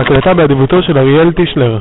[0.00, 1.78] הקלטה באדיבותו של אריאל טישלר.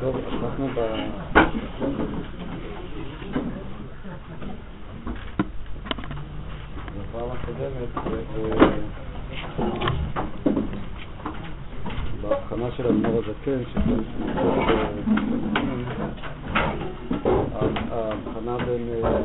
[0.00, 0.80] טוב, אנחנו ב...
[6.98, 8.40] בפעם הקודמת, ב-
[12.22, 14.00] בהבחנה של אדמו"ר הזקן, שכן
[17.92, 19.20] ההבחנה בין אה,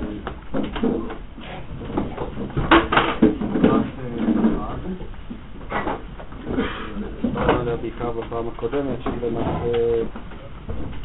[7.21, 10.03] דיברנו עליה בעיקר בפעם הקודמת, שהיא למעשה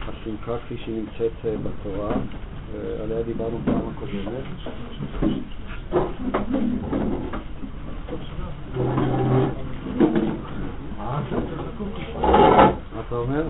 [0.08, 2.12] השמחה כפי שהיא נמצאת אה, בתורה,
[2.72, 4.44] ועליה דיברנו פעם הקודמת.
[12.94, 13.42] מה אתה אומר?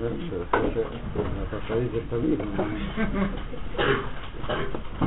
[0.00, 0.78] זה ש- ש-
[1.48, 2.40] אתה צריך זה תמיד.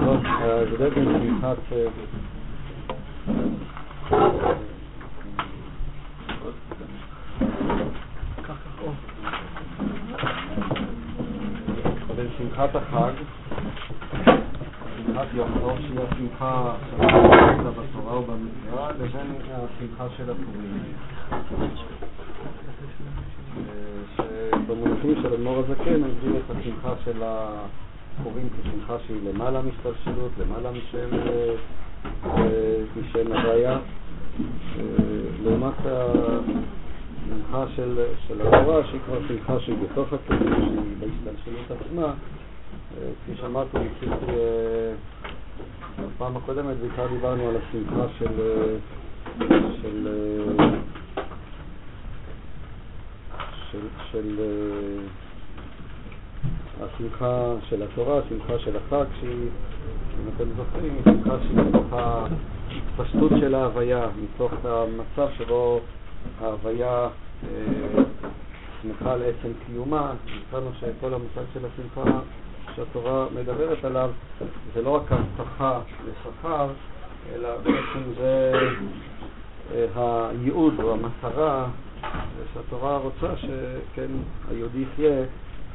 [0.05, 1.58] טוב, ההבדל בין שמחת...
[1.72, 1.88] אה,
[12.16, 13.11] בין שמחת החג,
[14.97, 20.83] שמחת יום טוב שהיא השמחה שאנחנו בתורה ובמקרא, לבין השמחה של הפורים.
[23.58, 30.72] אה, שבמונחים של אדמו"ר הזקן נגדיר את השמחה של הפורים כשמחה שהיא למעלה משתלשלות, למעלה
[30.72, 31.53] משם, אה,
[32.25, 33.80] אה, משם הוויה, אה,
[35.44, 42.13] לעומת השמחה של, של התורה שהיא כבר שמחה שהיא בתוך הפורים, שהיא בהשתלשלות עצמה.
[42.97, 44.94] אה, כפי שאמרתי, ניסיתי אה,
[45.99, 48.75] בפעם הקודמת בעיקר דיברנו על השמחה של, אה,
[49.81, 50.66] של אה,
[53.71, 55.05] של, של אה,
[56.86, 59.49] השמחה של התורה, השמחה של החג, שהיא,
[60.20, 65.80] אם אתם זוכרים, היא שמחה שהיא מתוך ההתפשטות של ההוויה, מתוך המצב שבו
[66.42, 67.08] ההוויה
[67.43, 68.03] אה,
[68.82, 70.11] שמחה לעצם קיומה.
[70.26, 72.20] נתנו שכל המושג של השמחה
[72.76, 74.11] שהתורה מדברת עליו
[74.73, 76.67] זה לא רק הבטחה לשכר,
[77.34, 78.54] אלא בעצם זה
[79.73, 81.67] אה, הייעוד או המטרה
[82.54, 84.12] שהתורה רוצה שכן
[84.50, 85.23] היהודי יחיה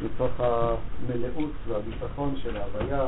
[0.02, 3.06] מתוך המלאות והביטחון של ההוויה,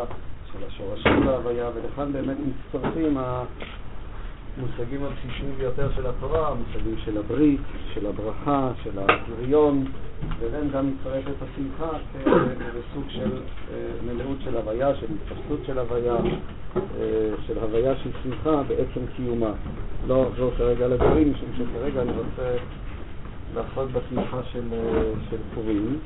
[0.53, 3.19] של השורשים בהוויה, ולכאן באמת מצטרפים
[4.57, 7.61] המושגים הבסיסיים ביותר של התורה, המושגים של הברית,
[7.95, 9.85] של הברכה, של הפריון,
[10.41, 11.91] ואליהם גם מצטרפת השמחה
[12.25, 13.43] כסוג של
[13.73, 13.77] אה,
[14.07, 16.17] מלאות של הוויה, של התפשטות של הוויה,
[16.77, 19.53] אה, של הוויה של שמחה בעצם קיומה.
[20.07, 22.57] לא אחזור כרגע לדברים, משום שכרגע אני רוצה
[23.55, 25.99] לעסוק בשמחה של, אה, של פורים.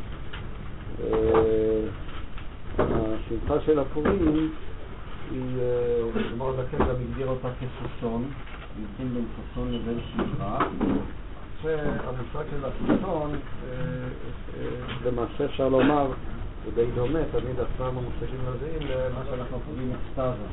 [2.79, 4.51] השמחה של הפורים
[5.31, 5.41] היא,
[6.31, 8.25] אדמו"ר הזקן גם הגדיר אותה כששון,
[8.81, 10.59] מבחין בין ששון לבין שמחה,
[11.65, 13.77] והמושג של הששון, אה,
[14.59, 14.67] אה,
[15.07, 16.07] למעשה אפשר לומר,
[16.65, 20.47] הוא די דומה, תמיד עצמם המושגים הזהים למה שאנחנו קוראים אקסטזה.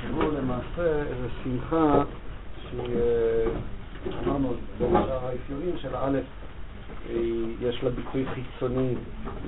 [0.00, 2.02] שהוא למעשה איזו שמחה
[2.62, 3.44] שהיא, אה,
[4.26, 6.18] אמרנו, בין האפיונים של א',
[7.60, 8.94] יש לה ביטוי חיצוני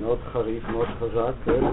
[0.01, 1.63] מאוד חריף, מאוד חזק, כן?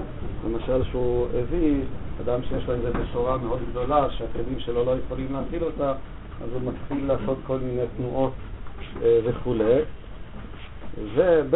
[0.46, 1.82] למשל שהוא הביא,
[2.24, 5.92] אדם שיש לו איזו בשורה מאוד גדולה שהכלים שלו לא יכולים להכיל אותה,
[6.44, 8.32] אז הוא מתחיל לעשות כל מיני תנועות
[9.00, 9.80] וכולי.
[10.98, 11.54] וב'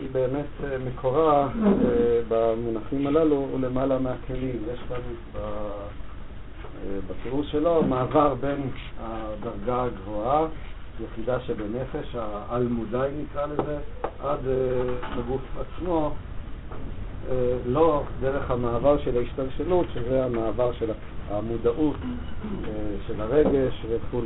[0.00, 1.48] היא באמת אה, מקורה אה,
[2.28, 4.62] במונחים הללו הוא למעלה מהכלים.
[4.72, 4.96] יש כאן
[5.32, 5.36] ב...
[5.36, 10.46] אה, בפירוש שלו מעבר בין הדרגה הגבוהה
[11.04, 13.78] יחידה שבנפש, העל-מודעי נקרא לזה,
[14.22, 14.38] עד
[15.02, 16.14] הגוף עצמו,
[17.66, 20.90] לא דרך המעבר של ההשתלשלות, שזה המעבר של
[21.30, 21.96] המודעות,
[23.06, 24.22] של הרגש וכו'.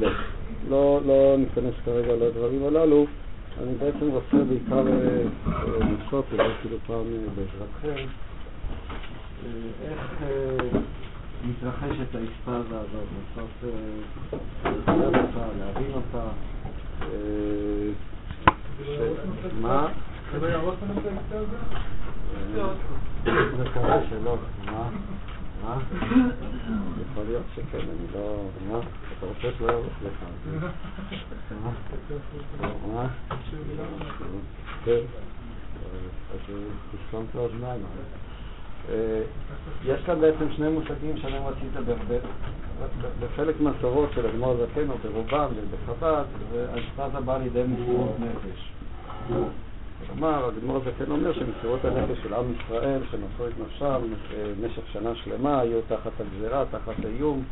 [0.68, 3.06] לא, לא ניכנס כרגע לדברים הללו,
[3.62, 4.84] אני בעצם רוצה בעיקר
[5.80, 8.06] לנסות, אולי אפילו פעם בעזרתכם,
[9.84, 10.22] איך
[11.44, 13.06] מתרחשת האספזה הזאת,
[13.36, 13.72] לנסות
[14.64, 16.28] לדבר אותה, להבין אותה.
[19.60, 19.88] מה?
[20.32, 21.56] זה לא יהרוס לנו את הזה?
[23.56, 24.88] זה קרה שלא, מה?
[27.10, 28.44] יכול להיות שכן, אני לא...
[28.70, 28.78] מה?
[29.18, 30.24] אתה רוצה שלא יהרוס לך?
[32.92, 33.06] מה?
[36.32, 36.38] אז
[36.92, 37.82] תסתום את האוזניים.
[39.84, 42.18] יש כאן בעצם שני מושגים שאני רציתי לדבר
[43.20, 46.24] בחלק מהסורות של אדמו"ר הזקן, או ברובם ובחב"ד,
[46.54, 48.72] האקסטזה באה לידי מסירות נפש.
[50.06, 54.00] כלומר, אדמו"ר הזקן אומר שמסירות הנפש של עם ישראל, שמסרו את נפשם
[54.60, 57.42] במשך שנה שלמה, היו תחת הגזירה, תחת האיום,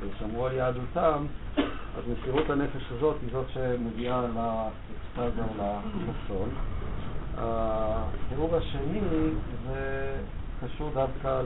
[0.00, 1.26] ושמרו על יהדותם,
[1.96, 5.64] אז מסירות הנפש הזאת היא זאת שמגיעה לאקסטזה או
[6.08, 6.48] לחסון.
[7.36, 9.00] התיאור השני
[9.66, 10.12] זה
[10.64, 11.42] קשור דווקא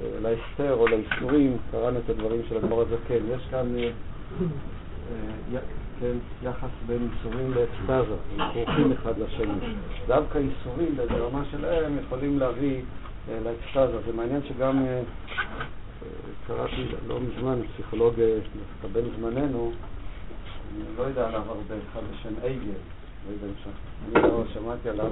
[0.00, 3.26] להסתר או לאיסורים, קראנו את הדברים של אדמו"ר הזקן.
[3.28, 3.74] יש כאן
[6.02, 9.74] אה, אה, כן, יחס בין איסורים לאקסטזה, הם כרוכים אחד לשני.
[10.06, 12.80] דווקא איסורים ברמה שלהם יכולים להביא
[13.28, 13.98] אה, לאקסטזה.
[14.06, 14.86] זה מעניין שגם
[16.46, 19.72] קראתי לא מזמן פסיכולוג דווקא בן זמננו,
[20.76, 22.78] אני לא יודע עליו הרבה, אחד בשם אייגל.
[23.26, 25.10] לא יודע אם אני לא שמעתי עליו,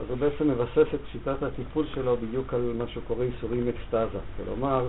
[0.00, 4.18] אז הוא בעצם מבסס את שיטת הטיפול שלו בדיוק על מה שהוא קורא איסורים אקסטזה.
[4.36, 4.88] כלומר,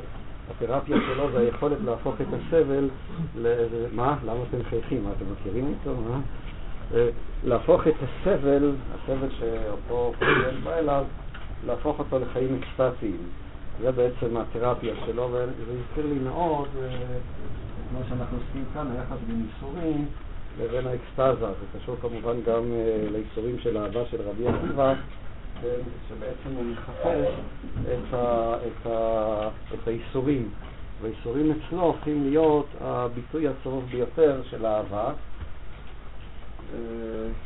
[0.52, 2.90] התרפיה שלו זה היכולת להפוך את הסבל
[3.36, 3.88] לאיזה...
[3.92, 4.18] מה?
[4.26, 5.04] למה אתם מחייכים?
[5.04, 6.02] מה, אתם מכירים אותו?
[6.02, 6.20] מה?
[6.94, 7.10] אה,
[7.44, 11.06] להפוך את הסבל, הסבל שאותו פרויקט בא אליו,
[11.66, 13.18] להפוך אותו לחיים אקסטטיים.
[13.82, 19.18] זה בעצם התרפיה שלו, וזה הזכיר לי מאוד אה, את מה שאנחנו עושים כאן, היחס
[19.28, 20.06] בין איסורים.
[20.62, 24.94] לבין האקסטזה, זה קשור כמובן גם uh, לאיסורים של אהבה של רבי עקיבא,
[25.62, 27.34] כן, שבעצם הוא מחפש
[27.82, 30.50] את, ה, את, ה, את האיסורים,
[31.02, 35.14] והאיסורים אצלו הופכים להיות הביטוי הצרוף ביותר של אהבה.
[36.74, 36.80] אה,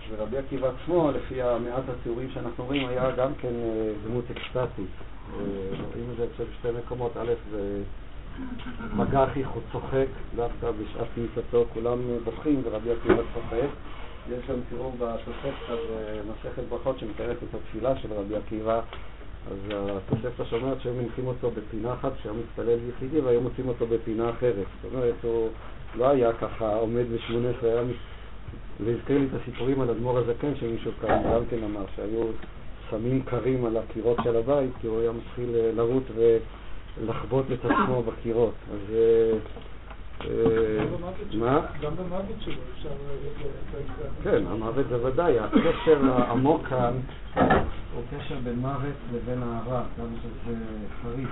[0.09, 4.91] ורבי עקיבא עצמו, לפי המעט התיאורים שאנחנו רואים, היה גם כן אה, דמות אקסטטית.
[5.93, 7.33] רואים את זה בשתי מקומות, א'
[8.93, 10.05] מג"חי צוחק,
[10.35, 13.67] דווקא בשעת כניסתו כולם בוכים ורבי עקיבא צוחק.
[14.37, 18.81] יש גם תראו בתוספתא במסכת ברכות שמתארת את התפילה של רבי עקיבא,
[19.51, 24.29] אז התוספתא שאומרת שהם מניחים אותו בפינה אחת כשהיה מתפלל יחידי והיו מוצאים אותו בפינה
[24.29, 24.65] אחרת.
[24.83, 25.49] זאת אומרת, הוא
[25.95, 27.81] לא היה ככה עומד בשמונה עשרה, היה...
[28.85, 32.23] זה הזכיר לי את הסיפורים על אדמו"ר הזקן שמישהו כאן גם כן אמר, שהיו
[32.89, 36.37] סמים קרים על הקירות של הבית כי הוא היה מתחיל לרוט ו...
[37.05, 38.53] לחבוט את עצמו בקירות.
[38.73, 38.95] אז...
[40.25, 41.59] אה, אה, מה?
[41.81, 42.89] גם במוות שלו אפשר...
[44.23, 45.39] כן, המוות זה ודאי.
[45.39, 46.93] הקשר העמוק כאן
[47.95, 50.55] הוא קשר בין מוות לבין אהבה, כמה שזה
[51.03, 51.29] חריף.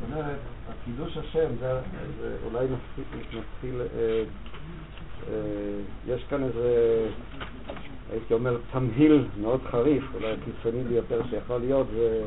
[0.00, 0.38] זאת אומרת,
[0.68, 1.80] הקידוש השם, זה
[2.44, 2.66] אולי
[3.32, 3.80] נתחיל...
[3.98, 4.22] אה,
[6.06, 7.06] יש כאן איזה,
[8.12, 12.22] הייתי אומר, תמהיל מאוד חריף, אולי הקיצוני ביותר שיכול להיות, זה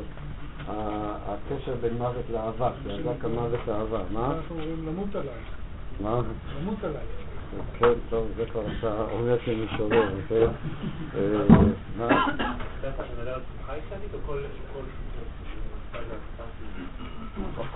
[0.68, 4.02] הקשר בין מוות לאהבה, דאגה כמוות לאהבה.
[4.10, 4.26] מה?
[4.26, 5.34] אנחנו אומרים למות עליי.
[6.00, 6.20] מה?
[6.60, 7.02] למות עליי.
[7.78, 10.46] כן, טוב, זה כבר אתה אומר שאני שובר, כן?
[11.98, 12.26] מה?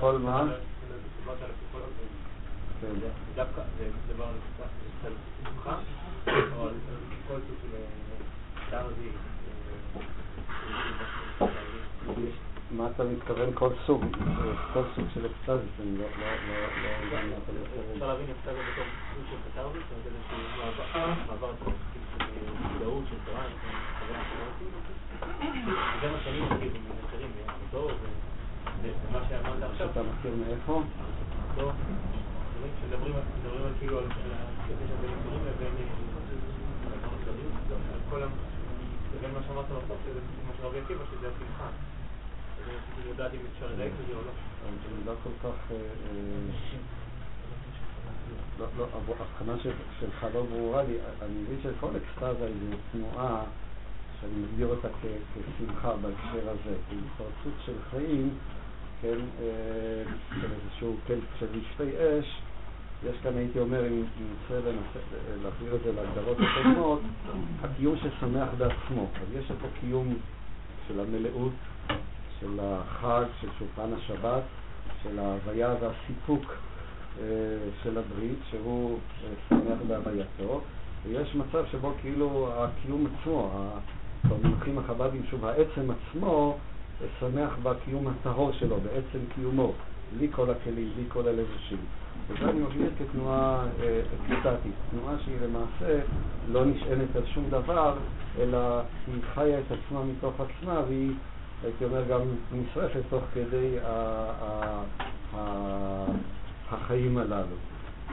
[0.01, 0.45] כל מה?
[2.81, 2.89] כן.
[3.35, 4.31] דווקא זה דבר על
[5.43, 5.79] שמחה,
[6.57, 6.75] או על
[7.29, 7.69] כל סוג של
[12.77, 14.05] מה אתה מתכוון כל סוג?
[14.73, 16.37] כל סוג של אקסטזיס, אני לא אתה.
[17.93, 18.85] אפשר להבין אקסטזיה בתור
[19.15, 20.39] סוג של קטרזיס, זאת אומרת איזשהו
[21.29, 21.53] מעבר
[23.09, 23.43] של תורה,
[28.83, 29.89] זה מה שאמרת עכשיו.
[29.89, 30.83] שאתה מכיר מאיפה?
[31.59, 31.71] לא,
[33.79, 34.05] כאילו על
[34.69, 35.71] לבין
[39.15, 41.96] לבין מה שאמרת בסוף, שזה מה של רבי עקיבא, שזה השמחה.
[44.15, 44.33] לא.
[45.07, 45.71] לא כל כך...
[45.71, 46.79] אה, אה,
[48.59, 49.53] לא, לא, ההבחנה
[50.01, 50.95] שלך לא ברורה לי.
[51.23, 53.43] אני מבין שכל אקסטזה היא תנועה
[54.21, 58.31] שאני מגדיר אותה כשמחה בהקשר הזה, כהתפרצות של חיים,
[59.03, 60.03] כן, אה,
[60.41, 62.41] של איזשהו קלט של משפי אש,
[63.05, 64.71] יש כאן, הייתי אומר, אם ננסה
[65.43, 67.01] להחזיר את זה להגדרות הקודמות,
[67.63, 69.09] הקיום ששמח בעצמו.
[69.15, 70.15] אז יש פה קיום
[70.89, 71.53] של המלאות,
[72.41, 74.43] של החג, של שולחן השבת,
[75.03, 76.55] של ההוויה והסיפוק
[77.21, 77.25] אה,
[77.83, 80.61] של הברית, שהוא אה, שמח בהווייתו,
[81.05, 83.51] ויש מצב שבו כאילו הקיום עצמו,
[84.29, 86.57] במונחים החב"דים, שוב, העצם עצמו
[87.03, 89.73] אה, שמח בקיום הטהור שלו, בעצם קיומו,
[90.17, 91.79] בלי כל הכלים, בלי כל הלבושים.
[92.29, 93.67] וזה אני מגדיר כתנועה
[94.31, 96.01] אקסטטית, תנועה שהיא למעשה
[96.49, 97.95] לא נשענת על שום דבר,
[98.39, 101.13] אלא היא חיה את עצמה מתוך עצמה והיא
[101.65, 102.21] הייתי אומר גם
[102.53, 103.77] נשרפת תוך כדי
[106.71, 107.57] החיים הללו.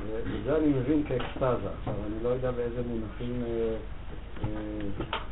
[0.08, 1.70] וזה אני מבין כאקסטזה.
[1.80, 3.78] עכשיו, אני לא יודע באיזה מונחים אה,
[4.44, 4.50] אה,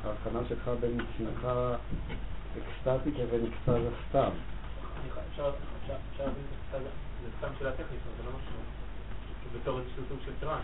[0.03, 1.75] ההבחנה שלך בין שמחה
[2.57, 4.29] אקסטטית לבין אקסטזה סתם.
[5.31, 5.43] אפשר
[6.19, 6.89] להבין אקסטזה,
[7.23, 8.61] זה סתם שאלה טכנית, אבל זה לא משהו.
[9.61, 10.63] בתור איזשהו סוג של טראנס.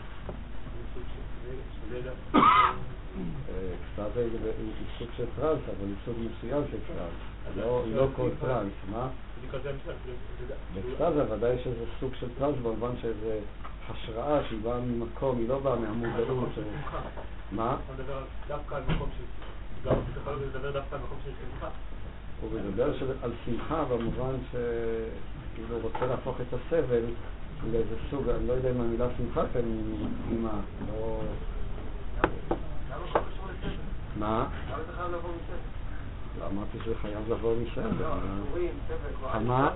[3.98, 7.58] אקסטזה היא סוג של טראנס, אבל היא סוג מסוים של טראנס.
[7.58, 9.08] לא, לא כל טראנס, מה?
[10.74, 13.40] באקסטזה ודאי יש איזה סוג של טראנס במובן שזה
[13.90, 16.50] השראה שהיא באה ממקום, היא לא באה מהמודעות.
[17.52, 17.78] מה?
[18.48, 19.24] דווקא על מקום של...
[20.24, 21.70] אתה לדבר דווקא על מקום של שמחה.
[22.42, 22.92] הוא מדבר
[23.24, 27.04] על שמחה במובן שכאילו רוצה להפוך את הסבל
[27.72, 31.22] לאיזה סוג, אני לא יודע אם המילה שמחה כאן היא מתאימה, לא...
[34.20, 34.48] מה?
[36.40, 38.06] לא אמרתי שזה חייב לבוא מסבל.
[39.46, 39.70] מה?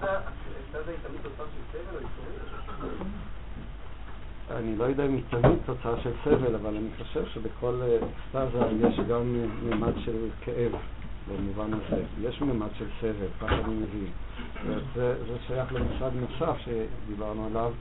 [4.51, 7.81] אני לא יודע אם היא תמיד תוצאה של סבל, אבל אני חושב שבכל
[8.35, 10.71] אקסטזה יש גם ממד של כאב.
[11.27, 12.03] במובן הזה.
[12.21, 14.11] יש ממד של סבל, ככה אני מבין.
[14.65, 17.71] וזה זה שייך למושג נוסף שדיברנו עליו,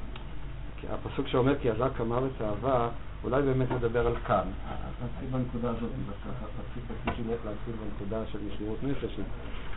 [0.90, 2.88] הפסוק שאומר כי עזק המוות אהבה,
[3.24, 4.48] אולי באמת מדבר על כאן.
[5.04, 5.90] נתחיל בנקודה הזאת,
[7.06, 9.16] רציתי להתחיל בנקודה של מסירות נפש,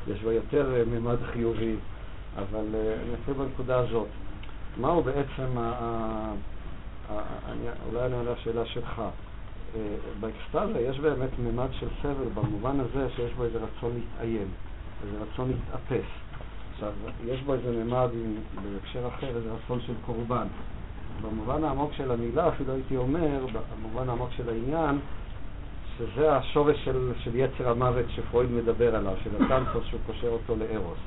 [0.07, 1.75] יש בה יותר אה, ממד חיובי,
[2.37, 4.07] אבל אה, אני אתחיל בנקודה הזאת.
[4.77, 5.57] מהו בעצם,
[7.89, 9.01] אולי אני עונה לשאלה שלך.
[10.19, 14.47] באקסטזה יש באמת ממד של סבל במובן הזה שיש בו איזה רצון להתעיין,
[15.05, 16.09] איזה רצון להתאפס.
[16.73, 16.91] עכשיו,
[17.25, 18.09] יש בו איזה ממד,
[18.63, 20.47] בהקשר אחר, איזה רצון של קורבן.
[21.21, 23.45] במובן העמוק של המילה, אפילו הייתי אומר,
[23.81, 24.99] במובן העמוק של העניין,
[25.97, 30.97] שזה השורש של, של יצר המוות שפרויד מדבר עליו, של הטנטוס שהוא קושר אותו לארוס.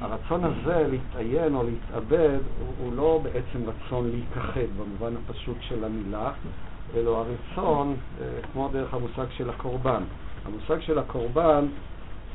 [0.00, 6.32] הרצון הזה להתעיין או להתאבד הוא, הוא לא בעצם רצון להיכחד במובן הפשוט של המילה,
[6.94, 10.02] אלא הרצון, אה, כמו דרך המושג של הקורבן.
[10.44, 11.66] המושג של הקורבן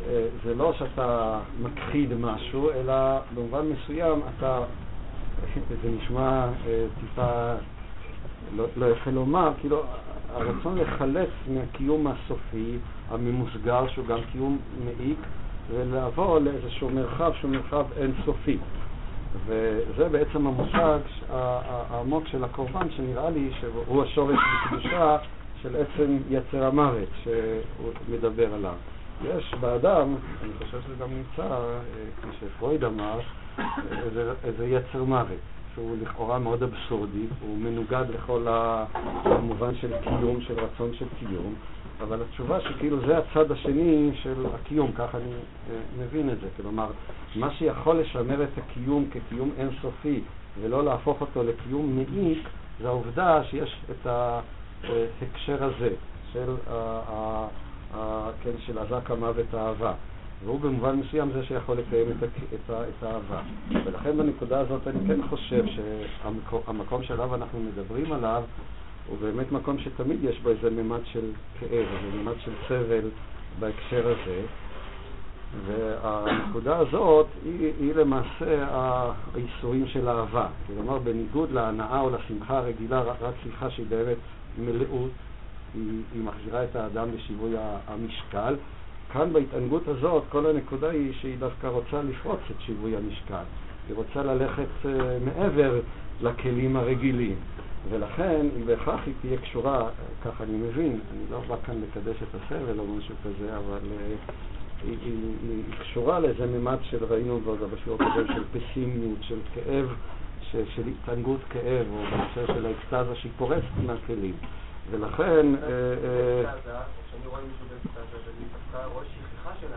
[0.07, 2.93] אה, זה לא שאתה מכחיד משהו, אלא
[3.35, 4.59] במובן מסוים אתה,
[5.83, 7.53] זה נשמע אה, טיפה
[8.55, 9.83] לא, לא יפה לומר, כאילו
[10.33, 12.77] הרצון לחלץ מהקיום הסופי,
[13.09, 15.19] הממוסגר, שהוא גם קיום מעיק,
[15.69, 18.57] ולעבור לאיזשהו מרחב שהוא מרחב אינסופי.
[19.45, 20.99] וזה בעצם המושג
[21.29, 25.17] העמוק של הקורבן, שנראה לי שהוא השורש בקדושה
[25.61, 28.75] של עצם יצר המוות שהוא מדבר עליו.
[29.23, 31.79] יש באדם, אני חושב שזה גם נמצא, אה,
[32.21, 33.19] כפי שפרויד אמר,
[33.91, 35.39] איזה, איזה יצר מוות,
[35.73, 41.55] שהוא לכאורה מאוד אבסורדי, הוא מנוגד לכל המובן של קיום, של רצון של קיום,
[42.01, 46.47] אבל התשובה שכאילו זה הצד השני של הקיום, ככה אני אה, מבין את זה.
[46.57, 46.87] כלומר,
[47.35, 50.21] מה שיכול לשמר את הקיום כקיום אינסופי
[50.61, 52.47] ולא להפוך אותו לקיום מעיק,
[52.81, 55.89] זה העובדה שיש את ההקשר הזה
[56.33, 56.55] של,
[58.43, 59.93] כן, של אזק המוות האהבה.
[60.43, 63.41] והוא במובן מסוים זה שיכול לקיים את, את, את האהבה.
[63.85, 68.43] ולכן בנקודה הזאת אני כן חושב שהמקום שעליו אנחנו מדברים עליו
[69.07, 73.09] הוא באמת מקום שתמיד יש בו איזה ממד של כאב, איזה ממד של סבל
[73.59, 74.41] בהקשר הזה.
[75.65, 80.47] והנקודה הזאת היא, היא למעשה האיסורים של אהבה.
[80.67, 84.17] כלומר, בניגוד להנאה או לשמחה הרגילה, רק שמחה שהיא באמת
[84.57, 85.11] מלאות,
[85.73, 87.55] היא, היא מחזירה את האדם לשיווי
[87.87, 88.55] המשקל.
[89.13, 93.43] כאן בהתענגות הזאת, כל הנקודה היא שהיא דווקא רוצה לפרוץ את שיווי המשקל.
[93.87, 94.87] היא רוצה ללכת uh,
[95.25, 95.79] מעבר
[96.21, 97.35] לכלים הרגילים.
[97.89, 99.89] ולכן, בהכרח היא תהיה קשורה,
[100.25, 104.31] כך אני מבין, אני לא בא כאן לקדש את הסבל או משהו כזה, אבל uh,
[104.83, 107.39] היא, היא, היא קשורה לאיזה ממד של ראינו
[107.73, 109.95] בשיעור הקודם של פסימיות, של כאב,
[110.41, 114.33] ש, של התענגות כאב, או בהקשר של האקסטזה שהיא פורצת מהכלים.
[114.91, 115.45] ולכן...
[117.07, 119.67] כשאני רואה מישהו באקסטזה, אני דווקא רואה שכחה של.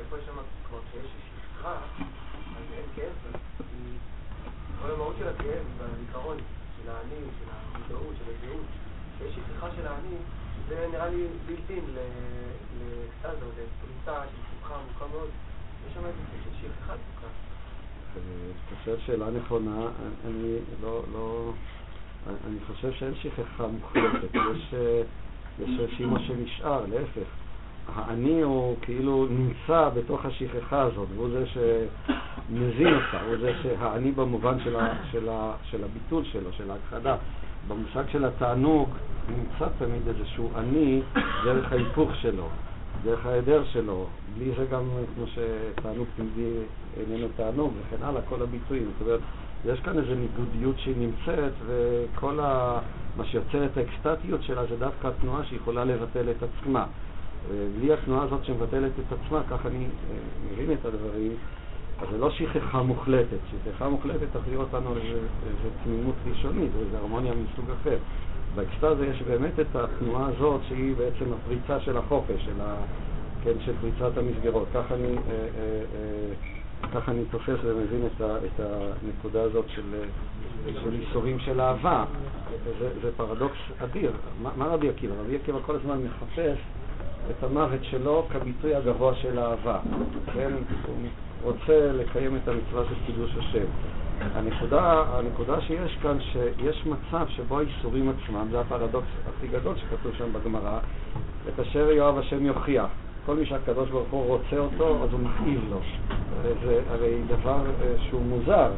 [0.00, 0.36] איפה יש שם,
[0.68, 1.06] כמו שיש
[1.56, 1.72] שכחה,
[2.56, 3.36] אז אין כאב,
[4.82, 6.36] כל המהות של הכאב והזיכרון
[6.86, 8.66] של האני, של המודעות, של הזהות,
[9.18, 10.16] שיש שכחה של האני,
[10.68, 15.28] זה נראה לי בלתי לאקסטזה או לפריצה של שמחה עמוקה מאוד.
[15.88, 16.18] יש שם איזה
[16.60, 17.26] שכחה עמוקה.
[18.12, 19.88] אתה שואל שאלה נכונה,
[20.26, 21.52] אני לא, לא,
[22.26, 24.34] אני חושב שאין שכחה מוחלטת,
[25.58, 27.45] יש רשימה שנשאר, להפך.
[27.94, 34.60] האני הוא כאילו נמצא בתוך השכחה הזאת, והוא זה שמזין אותה, הוא זה שהאני במובן
[34.64, 37.16] של, ה, של, ה, של הביטול שלו, של ההכחדה.
[37.68, 38.88] במושג של התענוג
[39.28, 41.02] נמצא תמיד איזשהו אני
[41.44, 42.48] דרך ההיפוך שלו,
[43.04, 44.06] דרך ההיעדר שלו.
[44.34, 46.52] בלי זה גם כמו שתענוג תמידי
[46.96, 48.84] איננו תענוג וכן הלאה, כל הביטויים.
[48.84, 49.20] זאת אומרת,
[49.64, 52.78] יש כאן איזו ניגודיות שהיא נמצאת, וכל ה...
[53.16, 56.86] מה שיוצר את האקסטטיות שלה זה דווקא התנועה שיכולה לבטל את עצמה.
[57.78, 60.16] בלי התנועה הזאת שמבטלת את עצמה, כך אני אה,
[60.52, 61.32] מבין את הדברים,
[61.98, 67.32] אז זה לא שכחה מוחלטת, שכחה מוחלטת תחזיר אותנו לאיזו תמימות ראשונית, או איזו הרמוניה
[67.32, 67.96] מסוג אחר.
[68.54, 72.76] באקסטזה יש באמת את התנועה הזאת שהיא בעצם הפריצה של החופש, של, ה,
[73.44, 74.68] כן, של פריצת המסגרות.
[74.74, 75.82] כך אני, אה, אה,
[76.84, 80.04] אה, כך אני תופס ומבין את, ה, את הנקודה הזאת של,
[80.82, 82.04] של איסורים של אהבה.
[82.78, 84.12] זה, זה פרדוקס אדיר.
[84.42, 85.14] מה, מה רבי עקיבא?
[85.20, 86.58] רבי עקיבא כל הזמן מחפש
[87.30, 89.78] את המוות שלו כביטוי הגבוה של אהבה.
[90.34, 90.52] כן?
[91.42, 93.66] הוא רוצה לקיים את המצווה של קידוש השם.
[94.20, 100.32] הנקודה, הנקודה שיש כאן, שיש מצב שבו האיסורים עצמם, זה הפרדוקס הכי גדול שכתוב שם
[100.32, 100.78] בגמרא,
[101.48, 102.86] את אשר יאהב השם יוכיח.
[103.26, 105.78] כל מי שהקדוש ברוך הוא רוצה אותו, אז הוא מכאיב לו.
[106.64, 108.70] זה הרי דבר אה, שהוא מוזר,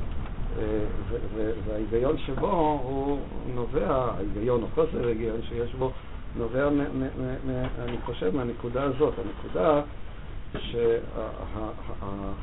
[0.58, 0.64] אה,
[1.66, 3.18] וההיגיון שבו הוא
[3.54, 5.90] נובע, ההיגיון או חוסר ההיגיון שיש בו,
[6.38, 6.68] נובע,
[7.78, 9.14] אני חושב, מהנקודה הזאת.
[9.18, 9.80] הנקודה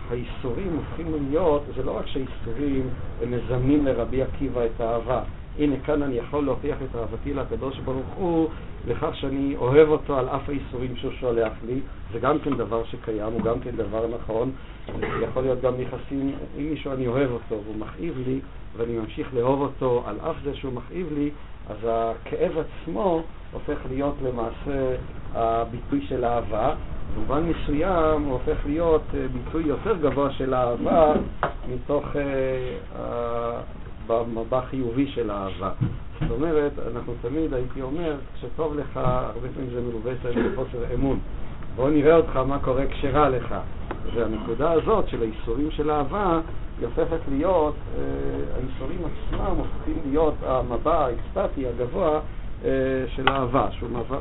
[0.09, 2.89] שהאיסורים הופכים להיות, זה לא רק שהאיסורים
[3.27, 5.21] מזמנים לרבי עקיבא את האהבה.
[5.59, 8.49] הנה כאן אני יכול להוכיח את אהבתי לקדוש ברוך הוא
[8.87, 11.79] לכך שאני אוהב אותו על אף האיסורים שהוא שולח לי.
[12.13, 14.51] זה גם כן דבר שקיים, הוא גם כן דבר נכון.
[15.21, 18.39] יכול להיות גם יחסים עם מישהו אני אוהב אותו והוא מכאיב לי
[18.77, 21.29] ואני ממשיך לאהוב אותו על אף זה שהוא מכאיב לי,
[21.69, 24.95] אז הכאב עצמו הופך להיות למעשה
[25.33, 26.73] הביטוי של אהבה.
[27.15, 31.13] במובן מסוים הוא הופך להיות אה, ביטוי יותר גבוה של אהבה
[31.69, 33.61] מתוך אה,
[34.07, 35.71] במבע חיובי של אהבה.
[36.21, 41.19] זאת אומרת, אנחנו תמיד, הייתי אומר, כשטוב לך, הרבה פעמים זה מלווה אצלנו בחוסר אמון.
[41.75, 43.55] בוא נראה אותך מה קורה כשרע לך.
[44.13, 46.39] והנקודה הזאת של האיסורים של אהבה,
[46.79, 48.01] היא הופכת להיות, אה,
[48.55, 52.19] האיסורים עצמם הופכים להיות המבע האקסטטי הגבוה
[52.65, 52.69] אה,
[53.15, 54.19] של אהבה, שהוא מעבר,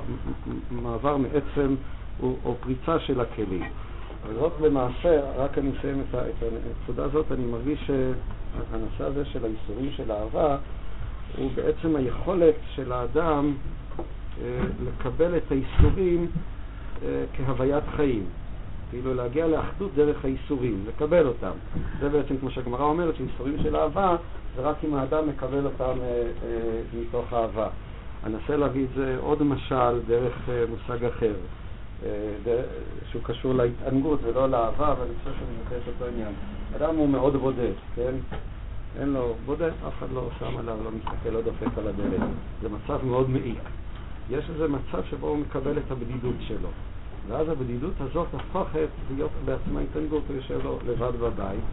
[0.70, 1.74] מעבר מעצם
[2.22, 3.62] או, או פריצה של הכלים.
[4.24, 9.90] אבל זאת למעשה, רק אני אסיים את הנקודה הזאת, אני מרגיש שהנושא הזה של האיסורים
[9.96, 10.56] של אהבה
[11.38, 13.54] הוא בעצם היכולת של האדם
[14.42, 16.26] אה, לקבל את האיסורים
[17.04, 18.24] אה, כהוויית חיים.
[18.94, 21.50] כאילו להגיע לאחדות דרך האיסורים, לקבל אותם.
[22.00, 24.16] זה בעצם, כמו שהגמרא אומרת, שאיסורים של אהבה
[24.56, 27.68] זה רק אם האדם מקבל אותם אה, אה, מתוך אהבה.
[28.26, 31.32] אנסה להביא את זה עוד משל דרך אה, מושג אחר.
[32.04, 32.10] אה,
[33.10, 36.32] שהוא קשור להתענגות ולא לאהבה, אבל אני חושב שאני מבקש אותו עניין.
[36.76, 38.14] אדם הוא מאוד בודד, כן?
[39.00, 42.20] אין לו, בודד, אף אחד לא שם עליו, לא מסתכל, לא דופק על הדלת.
[42.62, 43.58] זה מצב מאוד מעיק.
[44.30, 46.68] יש איזה מצב שבו הוא מקבל את הבדידות שלו.
[47.28, 50.22] ואז הבדידות הזאת הופכת להיות בעצמה התענגות,
[50.64, 51.64] לו לבד בבית,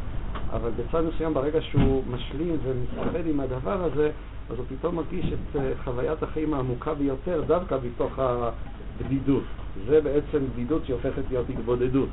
[0.53, 4.11] אבל בצד מסוים ברגע שהוא משלים ומתאבד עם הדבר הזה,
[4.49, 9.43] אז הוא פתאום מרגיש את אה, חוויית החיים העמוקה ביותר דווקא בתוך הבדידות.
[9.87, 12.09] זה בעצם בדידות שהופכת להיות התבודדות.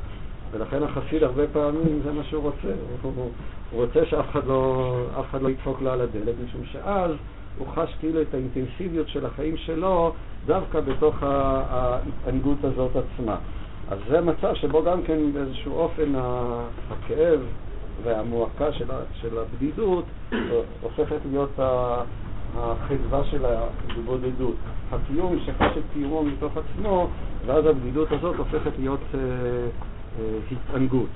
[0.51, 2.74] ולכן החסיד הרבה פעמים זה מה שהוא רוצה.
[3.03, 3.12] הוא,
[3.70, 7.11] הוא רוצה שאף אחד, לא, אחד לא ידפוק לו על הדלת, משום שאז
[7.59, 10.12] הוא חש כאילו את האינטנסיביות של החיים שלו
[10.47, 13.37] דווקא בתוך ההתענגות הזאת עצמה.
[13.90, 16.12] אז זה מצב שבו גם כן באיזשהו אופן
[16.90, 17.40] הכאב
[18.03, 20.05] והמועקה של, הבדידות
[20.83, 21.51] הופכת להיות
[22.57, 24.57] החדווה של ההתבודדות.
[24.90, 27.09] הקיום שחש את קיומו מתוך עצמו,
[27.47, 31.09] ואז הבדידות הזאת הופכת להיות אה, אה, התענגות.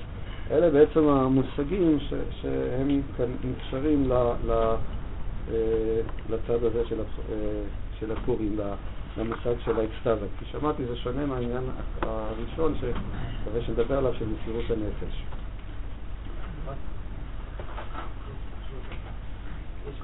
[0.51, 3.01] אלה בעצם המושגים ש, שהם
[3.43, 4.13] נקשרים ל,
[4.47, 4.75] ל,
[6.29, 7.63] לצד הזה של, אה,
[7.99, 8.59] של הפורים,
[9.17, 10.25] למושג של האקסטאזה.
[10.39, 11.63] כי שמעתי, זה שונה מהעניין
[12.01, 15.23] הראשון, שמקווה שנדבר עליו, של מסירות הנפש.
[19.89, 20.01] יש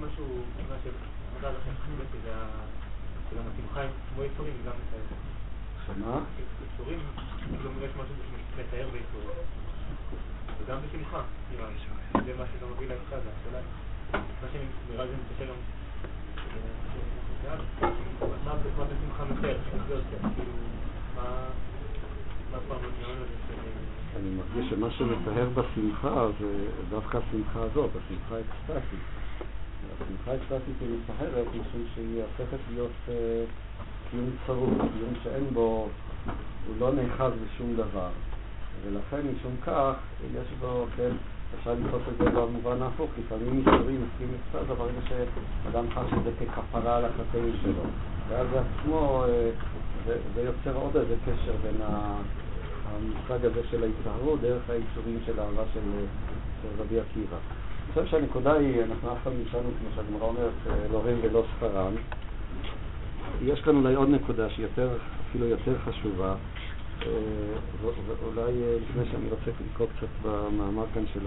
[0.00, 0.26] משהו,
[0.68, 1.70] מה שמדע לכם
[3.30, 3.80] זה גם השמחה
[4.14, 5.16] כמו יצורים וגם מתאר.
[5.86, 6.20] שמה?
[6.74, 6.98] יצורים,
[7.48, 8.14] כאילו יש משהו
[8.54, 9.38] שמתאר ביצורים.
[10.62, 12.24] וגם בשמחה, נראה לי.
[12.24, 13.20] זה מה שגם מביא לאחד,
[24.16, 29.00] אני מרגיש שמה שמטהר בשמחה זה דווקא השמחה הזאת, השמחה האקסטטית.
[29.94, 33.10] השמחה האקסטטית היא מטהרת משום שהיא הופכת להיות uh,
[34.10, 35.88] קיום צרוף, קיום שאין בו,
[36.66, 38.10] הוא לא נאחז בשום דבר.
[38.82, 39.94] ולכן משום כך,
[40.34, 41.10] יש בו, כן,
[41.58, 46.30] אפשר לתפוס את זה במובן ההפוך, לפעמים ייסורים מסכים אקסטזה ברגע שאדם חש את זה
[46.40, 47.82] ככפרה על החטאים שלו.
[48.28, 49.50] ואז עצמו, אה,
[50.06, 51.76] זה, יוצר עוד איזה קשר בין.
[52.94, 55.80] המושג הזה של ההתנערות דרך האיסורים של אהבה של,
[56.78, 57.36] רבי עקיבא.
[57.36, 60.52] אני חושב שהנקודה היא, אנחנו אף פעם נשארנו, כמו שהגמרא אומרת,
[60.92, 61.92] לא הם ולא שכרם.
[63.42, 64.66] יש כאן אולי עוד נקודה שהיא
[65.28, 66.34] אפילו יותר חשובה,
[67.82, 71.26] ואולי אה, לפני שאני רוצה לקרוא קצת במאמר כאן של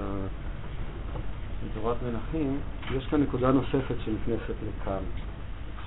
[1.73, 2.59] תורת מלכים,
[2.95, 5.03] יש כאן נקודה נוספת שנכנסת לכאן,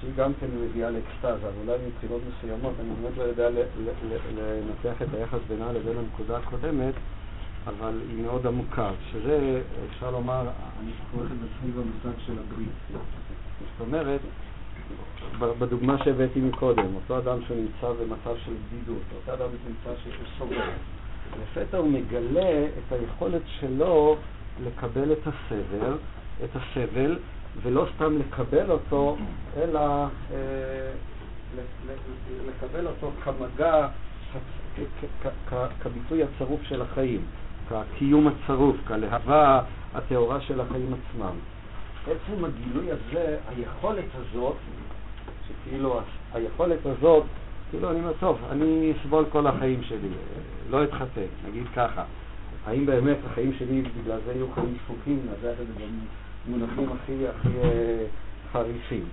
[0.00, 3.48] שהיא גם כן מביאה לאקסטזה, ואולי מבחינות מסוימות, אני באמת לא יודע
[4.36, 6.94] לנתח את היחס בינה לבין הנקודה הקודמת,
[7.66, 10.48] אבל היא מאוד עמוקה, שזה, אפשר לומר,
[10.80, 12.68] אני קורא את זה סביב המושג של הברית.
[13.60, 14.20] זאת אומרת,
[15.38, 20.56] בדוגמה שהבאתי מקודם, אותו אדם שנמצא במצב של בדידות, אותו אדם שנמצא שהוא סובל,
[21.42, 24.16] לפתע הוא מגלה את היכולת שלו
[24.64, 25.96] לקבל את הסבל,
[26.44, 27.18] את הסבל,
[27.62, 29.16] ולא סתם לקבל אותו,
[29.56, 30.06] אלא אה,
[32.46, 33.88] לקבל אותו כמגע,
[35.82, 37.20] כביטוי הצרוף של החיים,
[37.68, 39.62] כקיום הצרוף, כלהבה
[39.94, 41.36] הטהורה של החיים עצמם.
[42.06, 44.56] עצם הגילוי הזה, היכולת הזאת,
[45.48, 46.00] שכאילו
[46.34, 47.24] היכולת הזאת,
[47.70, 50.08] כאילו אני אומר, טוב, אני אסבול כל החיים שלי,
[50.70, 52.04] לא אתחתן, נגיד ככה.
[52.66, 55.84] האם באמת החיים שלי בגלל זה יהיו חיים שפוכים, לדעת את זה
[56.48, 58.04] במונחים הכי הכי אה,
[58.52, 59.04] חריפים.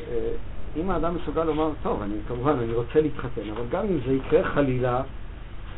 [0.00, 0.30] אה,
[0.76, 4.44] אם האדם מסוגל לומר, טוב, אני כמובן, אני רוצה להתחתן, אבל גם אם זה יקרה
[4.44, 5.02] חלילה,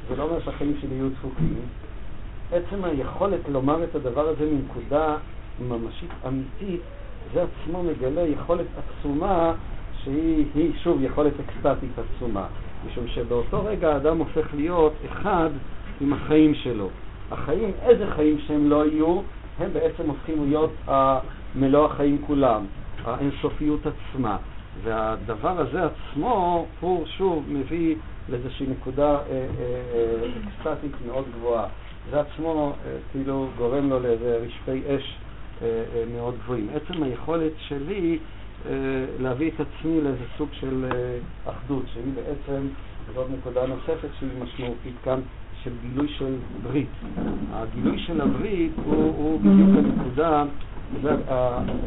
[0.09, 1.55] זה לא אומר שהחיים שלי יהיו דפוקים.
[2.53, 5.17] עצם היכולת לומר את הדבר הזה מנקודה
[5.61, 6.81] ממשית אמיתית,
[7.35, 9.53] זה עצמו מגלה יכולת עצומה
[10.03, 12.47] שהיא שוב יכולת אקסטטית עצומה.
[12.87, 15.51] משום שבאותו רגע האדם הופך להיות אחד
[16.01, 16.89] עם החיים שלו.
[17.31, 19.21] החיים, איזה חיים שהם לא יהיו,
[19.59, 20.73] הם בעצם הופכים להיות
[21.55, 22.65] מלוא החיים כולם,
[23.05, 24.37] האינסופיות עצמה.
[24.83, 27.97] והדבר הזה עצמו הוא שוב מביא
[28.29, 29.47] לאיזושהי נקודה אה, אה,
[29.95, 31.67] אה, אקסטטית מאוד גבוהה.
[32.11, 32.73] זה עצמו
[33.13, 35.17] כאילו גורם לו לאיזה רשפי אש
[36.15, 36.69] מאוד גבוהים.
[36.75, 38.19] עצם היכולת שלי
[38.67, 38.73] אה,
[39.19, 41.19] להביא את עצמי לאיזה סוג של אה,
[41.53, 42.67] אחדות, שהיא בעצם,
[43.15, 45.21] זאת נקודה נוספת שהיא משמעותית כאן,
[45.63, 46.89] של גילוי של ברית.
[47.53, 50.45] הגילוי של הברית הוא, הוא בדיוק הנקודה,
[51.03, 51.15] זה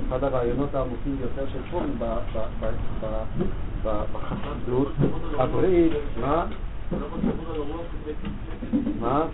[0.07, 1.99] אחד הרעיונות העמוקים ביותר של פורים
[3.83, 4.91] בחסידות.
[5.37, 6.45] הברית, מה?
[8.99, 9.25] מה?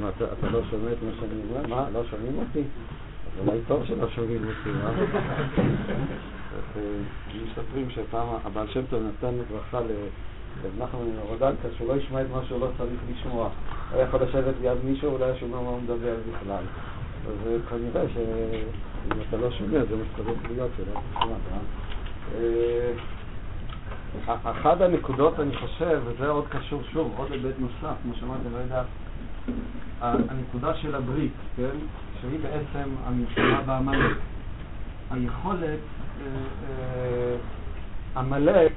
[0.00, 1.66] מה, אתה לא שומע את מה שאני אומר?
[1.66, 2.60] מה, לא שומעים אותי?
[2.60, 4.90] אז אולי טוב שלא שומעים אותי, מה?
[7.44, 12.40] מספרים שפעם הבעל שם טוב נתן ברכה רב נחמן רודנקה, שהוא לא ישמע את מה
[12.48, 13.48] שהוא לא צריך לשמוע.
[13.92, 16.64] הוא יכול לשבת ליד מישהו, אולי שומע מה הוא מדבר בכלל.
[17.28, 21.58] אז כנראה שאם אתה לא שומע, זה מה שצריך להיות, שלא תשמע.
[22.34, 22.92] אה?
[24.44, 28.82] אחת הנקודות, אני חושב, וזה עוד קשור שוב, עוד היבט נוסף, כמו שאמרתי, לא יודע,
[30.00, 31.76] הנקודה של הברית, כן?
[32.20, 34.16] שהיא בעצם המלחמה בעמלק.
[35.10, 35.78] היכולת,
[36.20, 36.26] אה,
[36.68, 37.36] אה,
[38.16, 38.72] עמלק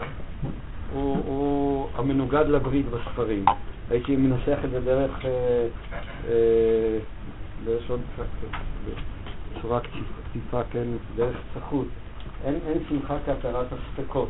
[0.93, 3.45] הוא, הוא המנוגד לברית בספרים.
[3.89, 5.67] הייתי מנסח את זה דרך, אה,
[6.27, 6.99] אה,
[7.63, 8.01] בלשון,
[9.57, 11.87] בצורה קטיפה, כן, דרך צחות.
[12.45, 14.29] אין, אין שמחה כהתרת הספקות.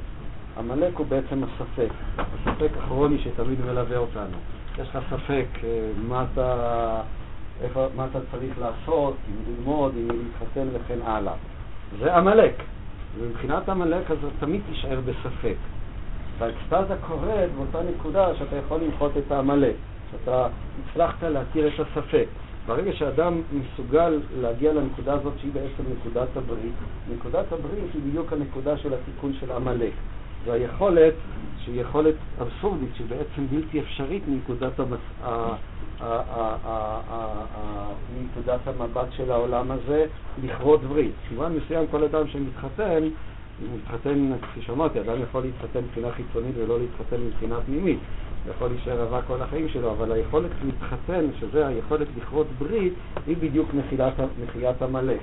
[0.58, 4.38] עמלק הוא בעצם הספק, הספק הכרוני שתמיד מלווה אותנו.
[4.80, 7.02] יש לך ספק אה, מה אתה,
[7.62, 11.34] איפה, מה אתה צריך לעשות, אם ללמוד, אם להתחתן וכן הלאה.
[12.00, 12.54] זה עמלק.
[13.18, 15.56] ומבחינת עמלק אז תמיד תישאר בספק.
[16.38, 19.76] והאקסטזה קורית באותה נקודה שאתה יכול למחות את העמלק,
[20.12, 20.48] שאתה
[20.90, 22.26] הצלחת להתיר את הספק.
[22.68, 26.74] ברגע שאדם מסוגל להגיע לנקודה הזאת שהיא בעצם נקודת הברית,
[27.14, 29.92] נקודת הברית היא בדיוק הנקודה של התיקון של עמלק.
[30.46, 31.14] והיכולת,
[31.58, 34.80] שהיא יכולת אבסורדית, שהיא בעצם בלתי אפשרית מנקודת,
[38.68, 40.06] המבט של העולם הזה,
[40.44, 41.12] לכרות ברית.
[41.32, 43.04] במובן מסוים כל אדם שמתחתן
[43.74, 48.00] להתחתן, כפי שאמרתי, אדם יכול להתחתן מבחינה חיצונית ולא להתחתן מבחינה פנימית.
[48.46, 52.94] הוא יכול להישאר רווק כל החיים שלו, אבל היכולת להתחתן, שזה היכולת לכרות ברית,
[53.28, 53.70] היא בדיוק
[54.44, 55.20] מחיית עמלק.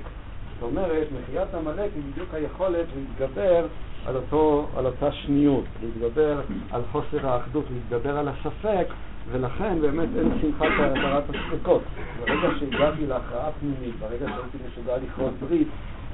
[0.53, 3.65] זאת אומרת, מחיית עמלק היא בדיוק היכולת להתגבר
[4.05, 6.39] על, אותו, על אותה שניות, להתגבר
[6.71, 8.87] על חוסר האחדות, להתגבר על הספק,
[9.31, 11.81] ולכן באמת אין שמחה כהתרת הספקות.
[12.19, 15.67] ברגע שהגעתי להכרעה פנימית, ברגע שהייתי מסוגל לכרות ברית,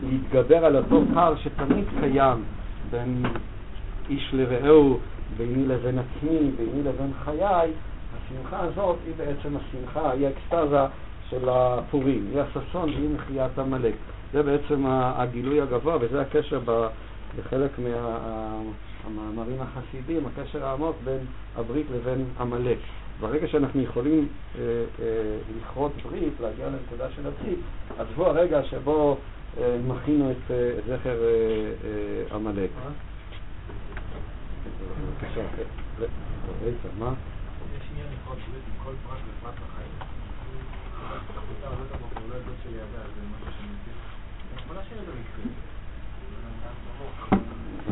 [0.03, 2.43] להתגבר על אותו פער שתמיד קיים
[2.91, 3.23] בין
[4.09, 4.99] איש לרעהו,
[5.37, 7.71] ביני לבין עצמי, ביני לבין חיי,
[8.17, 10.85] השמחה הזאת היא בעצם השמחה, היא האקסטזה
[11.29, 13.93] של הפורים, היא הששון והיא מחיית עמלק.
[14.33, 16.59] זה בעצם הגילוי הגבוה וזה הקשר
[17.37, 21.19] בחלק מהמאמרים החסידים, הקשר העמוק בין
[21.55, 22.77] הברית לבין עמלק.
[23.19, 24.61] ברגע שאנחנו יכולים אה,
[24.99, 27.59] אה, לכרות ברית, להגיע לנקודה של הברית,
[27.99, 29.17] אז הוא הרגע שבו
[29.57, 32.69] אה, מכינו את אה, זכר אה, עמלק.
[35.21, 35.41] בבקשה.
[36.65, 37.13] איתן, מה?
[37.77, 38.17] יש עניין עם
[38.83, 39.91] כל פרט ופרט בחיים.
[41.25, 43.93] זה משהו שאני מכיר.
[44.67, 45.51] בוא נשאיר את המקרה.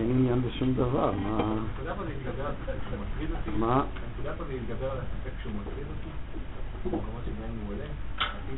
[0.04, 1.38] אין עניין בשום דבר, מה...
[1.74, 3.50] אתה יודע מה להתגבר על הספק שהוא מטריד אותי?
[3.60, 3.84] מה?
[3.84, 6.10] אתה יודע מה להתגבר על הספק שהוא מטריד אותי?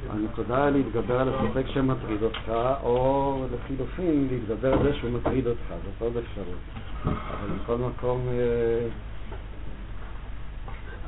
[0.09, 2.51] הנקודה להתגבר על הספק שמטריד אותך,
[2.83, 6.57] או לחילופין, להתגבר על זה שהוא מטריד אותך, זאת עוד אפשרות.
[7.03, 8.87] אבל בכל מקום, אה,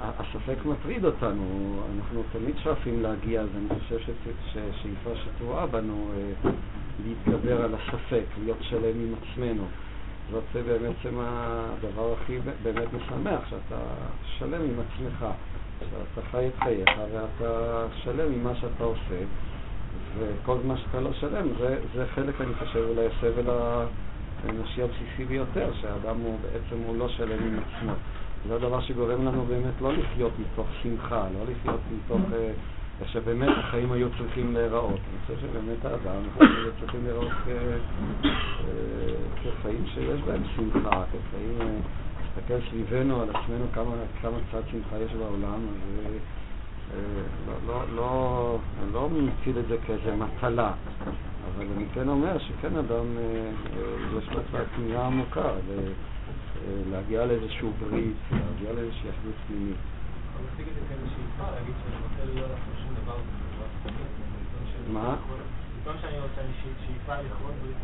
[0.02, 4.14] הספק מטריד אותנו, אנחנו תמיד שואפים להגיע, אז אני חושב
[4.52, 6.52] ששאיפה שתרועה בנו אה,
[7.06, 9.64] להתגבר על הספק, להיות שלם עם עצמנו.
[10.32, 13.78] זה בעצם הדבר הכי באמת משמח, שאתה
[14.38, 15.26] שלם עם עצמך,
[15.80, 19.24] שאתה חי את חייך ואתה שלם עם מה שאתה עושה,
[20.20, 23.50] וכל זמן שאתה לא שלם, זה, זה חלק, אני חושב, אולי הסבל
[24.44, 27.92] האנושי הבסיסי ביותר, שהאדם הוא בעצם הוא לא שלם עם עצמו.
[28.48, 32.22] זה הדבר שגורם לנו באמת לא לחיות מתוך שמחה, לא לחיות מתוך...
[32.34, 32.52] אה,
[33.02, 35.00] איך שבאמת החיים היו צריכים להיראות.
[35.10, 38.28] אני חושב שבאמת האדם, היו צריכים להיראות כ- אה,
[39.44, 41.68] כחיים שיש בהם שמחה, כחיים, אה,
[42.36, 43.92] להסתכל סביבנו על עצמנו כמה,
[44.50, 46.12] קצת שמחה יש בעולם, אז אה,
[46.94, 47.24] אה,
[47.68, 48.58] לא, לא,
[48.94, 50.72] לא, מציל את זה כאיזה מטלה,
[51.56, 53.24] אבל אני כן אומר שכן אדם, אה,
[53.78, 54.40] אה, יש לו
[54.96, 55.84] העמוקה ל- אה,
[56.92, 59.76] להגיע לאיזשהו ברית, להגיע לאיזושהי אחדות פנימית.
[60.38, 62.87] אני מציג את זה כאיזושהי שאיפה, להגיד שאני רוצה לעשות
[64.94, 65.16] מה?
[66.02, 66.42] שאני רוצה
[66.88, 67.78] שאיפה לכרות ברית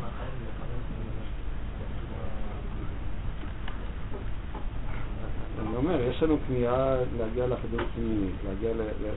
[0.00, 0.68] מהחיים ולכוון
[5.60, 8.72] אני אומר, יש לנו פנייה להגיע לאחדות פנימית, להגיע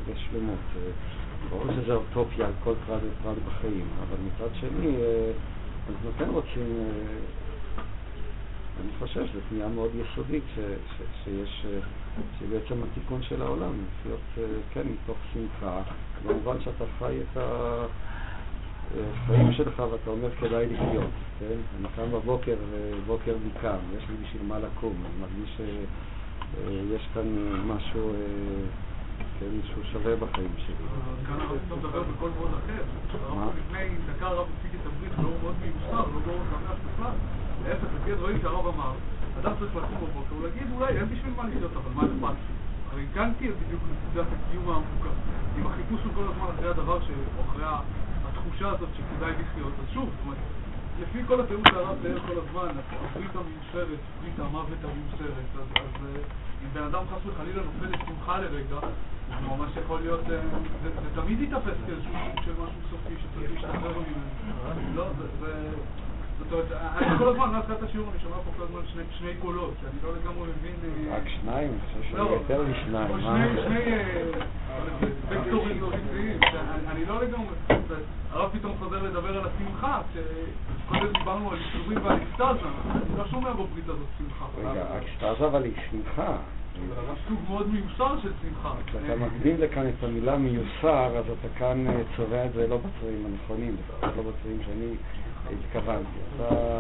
[0.08, 0.60] לשלמות.
[1.50, 5.32] ברור שזה אוטופיה על כל פרט ופרט בחיים, אבל מצד שני, אה,
[5.90, 7.84] אנחנו כן רוצים, אה,
[8.82, 10.44] אני חושב שזו פנייה מאוד יסודית,
[11.24, 11.80] שיש, אה,
[12.40, 15.82] שבעצם התיקון של העולם, לחיות, אה, כן, מתוך שמחה,
[16.26, 17.38] במובן שאתה חי את
[18.98, 21.58] החיים שלך ואתה אומר כדאי לחיות, כן?
[21.80, 27.28] אני קם בבוקר ובוקר בי קם, יש לי בשביל מה לקום, אני מרגיש שיש כאן
[27.68, 28.16] משהו, אה,
[29.40, 30.76] כן, שהוא שווה בחיים שלי.
[31.28, 32.84] כאן הרב אתה מדבר בקול מאוד אחר.
[33.30, 37.12] הרב לפני דקה הרב הציג את הברית לא מאוד מיוסר, לא מאוד שמח בכלל.
[37.66, 38.92] להפך, לפי הדברים שהרב אמר,
[39.40, 42.56] אדם צריך לקום בבוקר ולהגיד אולי אין בשביל מה לחיות, אבל מה אכפת לי?
[42.92, 45.10] הרי כאן תהיה בדיוק נקודת הקיום העמוקה.
[45.60, 47.10] אם החיפוש הוא כל הזמן אחרי הדבר, ש-
[47.50, 47.64] אחרי
[48.28, 50.38] התחושה הזאת שכדאי לחיות, אז שוב, זאת אומרת,
[51.02, 52.68] לפי כל התיאור שהרב תיאר כל הזמן,
[53.06, 56.22] הברית המיוסרת, ברית המוות המיוסרת, אז אז, אה,
[56.64, 58.80] אם בן אדם חס וחלילה נופל לשמחה לרגע,
[59.30, 60.42] זה ממש יכול להיות, אה,
[60.84, 64.96] זה זה תמיד ייתפס כאיזשהו סוג של משהו סופי שצריך להשתחרר ממנו.
[64.96, 65.08] לא,
[65.42, 65.70] זה...
[66.40, 66.66] זאת אומרת,
[66.98, 68.82] אני כל הזמן, מאז תחילת השיעור, אני שומע פה כל הזמן
[69.18, 70.76] שני- קולות, שאני לא לגמרי מבין...
[71.12, 71.70] אה, רק שניים?
[71.72, 73.58] אני חושב שזה לא, משניים.
[73.58, 73.64] או?
[73.64, 74.32] שני, אה,
[75.30, 75.80] וקטורים
[76.42, 77.56] שאני- אני לא לגמרי,
[78.32, 83.52] הרב פתאום חוזר לדבר על השמחה, שקודם דיברנו על איסורים ועל אקסטזה, אני לא שומע
[83.54, 84.46] בברית הזאת שמחה.
[84.58, 86.38] רגע, האקסטזה אבל היא שמחה.
[87.28, 88.74] סוג מאוד מיוסר של שמחה.
[88.88, 93.26] כשאתה מקדים לכאן את המילה מיוסר, אז אתה כאן אה, צובע את זה לא בצבעים
[93.26, 94.94] הנכונים, לא בצבעים שאני
[95.52, 96.20] התכוונתי.
[96.36, 96.80] אתה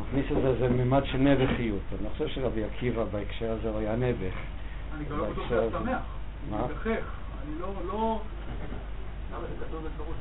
[0.00, 1.80] מכניס את זה איזה ממד של נבחיות.
[1.92, 4.34] אני לא חושב שרבי עקיבא בהקשר הזה הוא היה נבך.
[4.96, 5.70] אני גם לא בטוח שהיה.
[5.70, 5.98] שמח.
[6.50, 6.56] מה?
[6.56, 7.04] אני מגחך.
[7.44, 8.20] אני לא, לא...
[9.32, 10.16] למה זה כתוב בפירוש?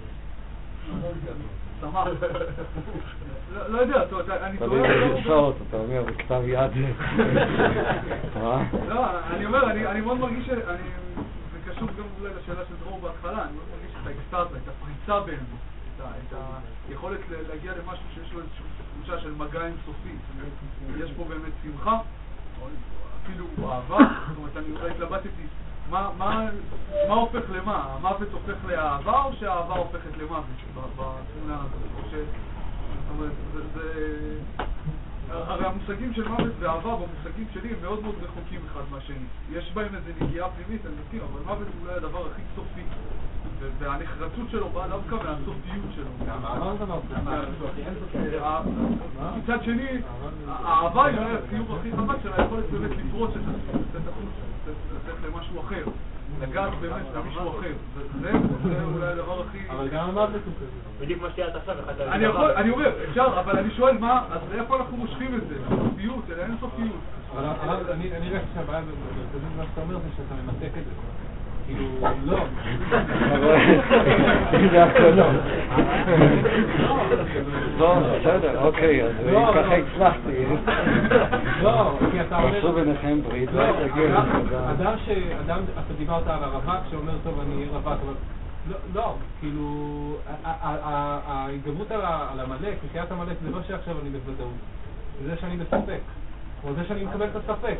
[3.54, 5.52] לא- לא יודע, אני טועה...
[5.70, 6.72] אתה אומר בכתב יד.
[8.90, 13.52] לא, אני אומר, אני, מאוד מרגיש, זה קשור גם אולי לשאלה של דרור בהתחלה, אני
[13.52, 15.40] מאוד מרגיש את האקסטזה, את הפריצה באמת,
[16.06, 16.36] את,
[16.90, 18.66] היכולת להגיע למשהו שיש לו איזושהי
[18.98, 20.16] תחושה של מגע אינסופי.
[20.98, 22.00] יש פה באמת שמחה,
[23.24, 25.44] אפילו אהבה, זאת אומרת, אני התלבטתי,
[25.90, 26.50] מה, מה,
[27.14, 27.84] הופך למה?
[27.84, 30.44] המוות הופך לאהבה או שהאהבה הופכת למוות
[30.76, 32.14] בתמונה הזאת?
[32.14, 33.32] זאת אומרת,
[33.74, 34.38] זה...
[35.34, 39.26] הרי המושגים של מוות ואהבה במושגים שלי הם מאוד מאוד רחוקים אחד מהשני.
[39.52, 42.84] יש בהם איזו נגיעה פנימית, אני מסכים, אבל מוות הוא אולי הדבר הכי סופי.
[43.80, 46.28] והנחרצות שלו באה דווקא מהסופיות שלו.
[48.40, 48.62] אה,
[49.38, 49.88] מצד שני,
[50.48, 55.16] האהבה היא אולי הציור הכי חזק של היכולת באמת לפרוץ את הסופיות, לצאת החוצה, לצאת
[55.24, 55.84] למשהו אחר,
[56.42, 57.74] לגעת באמת במישהו אחר.
[58.22, 58.32] זה
[58.84, 59.58] אולי הדבר הכי...
[59.70, 61.06] אבל גם המוות הוא כזה.
[61.06, 64.42] בדיוק מה שתיארת עכשיו, אחד אני יכול, אני אומר, אפשר, אבל אני שואל מה, אז
[64.52, 65.56] לאיפה אנחנו מושכים את זה?
[65.70, 67.00] לסופיות, אל האינסופיות.
[67.36, 67.46] אבל
[67.92, 68.82] אני אני רואה שהבעיה
[69.58, 70.92] מה שאתה אומר זה שאתה ממתק את זה.
[71.68, 71.86] כאילו,
[72.26, 72.38] לא.
[74.72, 75.36] זה הקולות.
[77.78, 79.84] לא, בסדר, אוקיי, אז לא, ככה לא.
[79.84, 80.46] הצלחתי.
[81.62, 82.58] לא, כי אתה אומר...
[82.58, 84.18] עשו ביניכם ברית, לא, לא תגיע
[84.72, 85.10] אדם- ש...
[85.46, 88.14] אדם, אתה דיברת על הרווק שאומר, טוב, אני רווק, אבל...
[88.70, 94.54] לא, לא, כאילו, ההתגברות על עמלק, מחיית עמלק, זה לא שעכשיו אני בוודאות,
[95.26, 96.00] זה שאני בספק.
[96.66, 97.76] או זה שאני מקבל את הספק,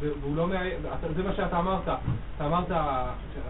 [0.00, 0.76] והוא לא מאיים,
[1.16, 1.88] זה מה שאתה אמרת.
[2.36, 2.70] אתה אמרת,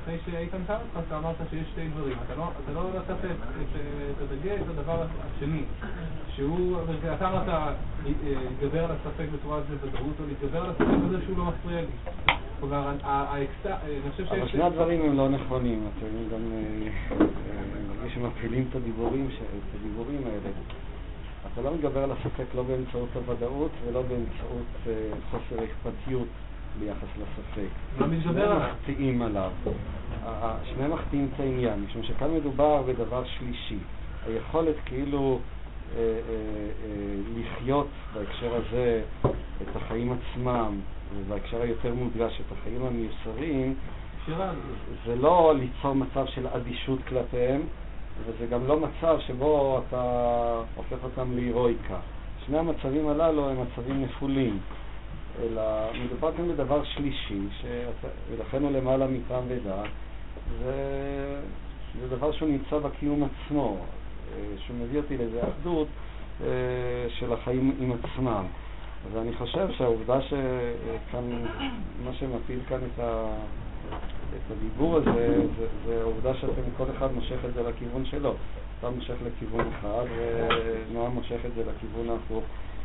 [0.02, 2.16] אחרי שאיתן שאל אותך, אתה אמרת שיש שתי דברים.
[2.26, 5.02] אתה לא- אתה לא נתת את- הדגש לדבר
[5.36, 5.62] השני,
[6.28, 6.76] שהוא,
[7.16, 7.72] אתה אמרת אה,
[8.06, 11.86] להתגבר על הספק בצורה של ודאות, או להתגבר על הספק בזה שהוא לא מפריע לי.
[12.60, 14.52] כלומר, ה- ה- האקסט- אני חושב אבל שיש...
[14.52, 16.88] שני הדברים הם לא נכונים, אתם גם אה,
[17.20, 17.26] אה,
[17.98, 19.28] מרגיש שמפעילים את הדיבורים
[20.26, 20.50] האלה.
[21.52, 24.92] אתה לא מתגבר על הספק לא באמצעות הוודאות ולא באמצעות אה,
[25.30, 26.28] חוסר אכפתיות
[26.78, 27.68] ביחס לספק.
[27.98, 28.68] מה מתגבר עליו?
[28.68, 29.50] מחטיאים עליו.
[30.64, 33.78] שניהם מחטיאים את העניין, משום שכאן מדובר בדבר שלישי.
[34.26, 35.38] היכולת כאילו
[35.96, 36.10] אה, אה,
[36.84, 39.02] אה, לחיות בהקשר הזה
[39.62, 40.80] את החיים עצמם,
[41.16, 43.74] ובהקשר היותר מודגש את החיים המיוסרים,
[45.06, 47.60] זה לא ליצור מצב של אדישות כלפיהם,
[48.24, 50.02] וזה גם לא מצב שבו אתה
[50.76, 51.98] הופך אותם להירואיקה.
[52.46, 54.58] שני המצבים הללו הם מצבים נפולים,
[55.42, 55.62] אלא
[56.04, 57.40] מדובר כאן בדבר שלישי,
[58.30, 59.86] ולכן הוא למעלה מטעם ודעת,
[60.62, 60.74] זה,
[62.00, 63.76] זה דבר שהוא נמצא בקיום עצמו,
[64.32, 65.88] אה, שהוא מביא אותי לאיזו אחדות
[66.40, 66.46] אה,
[67.08, 68.44] של החיים עם עצמם.
[69.12, 71.44] ואני חושב שהעובדה שכאן,
[72.04, 73.34] מה שמפיל כאן את, ה,
[74.36, 78.34] את הדיבור הזה, זה, זה העובדה שאתם, כל אחד מושך את זה לכיוון שלו.
[78.78, 80.04] אתה מושך לכיוון אחד,
[80.90, 82.44] ונועם מושך את זה לכיוון ההפוך.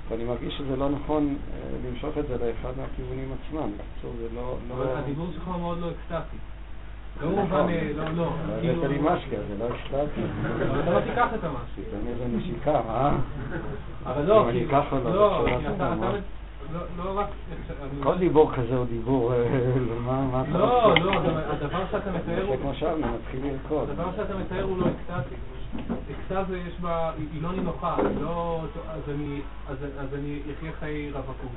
[0.09, 3.71] ואני מרגיש שזה לא נכון אה, למשוך את זה לאחד מהכיוונים עצמם.
[3.77, 4.55] בקיצור, זה לא...
[4.75, 4.97] אבל לא...
[4.97, 6.37] הדיבור שלך הוא מאוד לא אקסטטי.
[7.21, 7.41] לא נכון.
[7.41, 8.27] מובן, אה, לא, לא.
[8.27, 9.65] אבל כאילו- הבאת לי משקה, זה לא.
[9.65, 11.83] אבל אתה לא תיקח את המשהו.
[11.83, 13.11] תיתן איזה נשיקה, אה?
[14.05, 15.45] אבל לא, אם אני כאילו- אקח או לא,
[16.73, 16.79] לא?
[16.97, 17.27] לא- לא רק...
[18.03, 19.47] כל דיבור כזה הוא דיבור, אה,
[20.05, 20.99] מה אתה לא, רוצה?
[20.99, 22.55] לא, גם הדבר שאתה מתאר הוא...
[22.55, 23.89] זה כמו שם, מתחיל לרקוד.
[23.89, 25.36] הדבר שאתה מתאר הוא לא אקסטטי.
[26.12, 28.62] אקסטזה יש בה, היא לא נינוחה, לא...
[28.89, 29.41] אז אני-
[30.60, 31.51] אחיה חיי רווקות.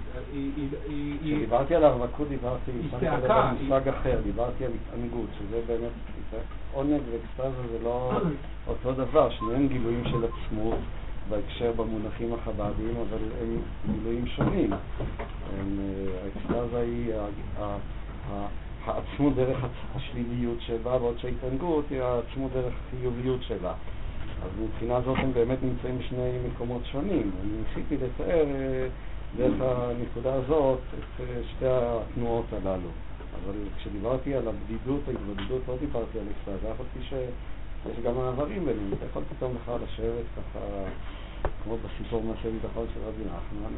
[1.22, 5.90] כשדיברתי על הרווקות דיברתי, היא צעקה, מושג אחר, דיברתי על התענגות, שזה באמת,
[6.72, 8.12] עונג ואקסטזה זה לא
[8.68, 10.79] אותו דבר, שניהם גילויים של עצמות
[11.29, 13.59] בהקשר במונחים החב"דיים, אבל הם
[13.95, 14.71] גילויים שונים.
[16.25, 17.13] האקסטזה היא
[18.87, 19.59] העצמות דרך
[19.95, 23.75] השליליות שבה, בעוד שההתענגות היא העצמות דרך החיוביות שלה.
[24.45, 27.31] אז מבחינה זאת הם באמת נמצאים בשני מקומות שונים.
[27.41, 28.89] אני ניסיתי לתאר אה,
[29.37, 32.89] דרך הנקודה הזאת את אה, שתי התנועות הללו.
[33.45, 37.01] אבל כשדיברתי על הבדידות, ההתבודדות, לא דיברתי על אקסטזה, אף על פי
[37.85, 38.90] שיש גם מעברים ביניהם.
[38.99, 40.61] אתה יכול פתאום לך לשבת ככה,
[41.64, 43.75] כמו בסיפור מעשה ביטחון של רבי נחמן,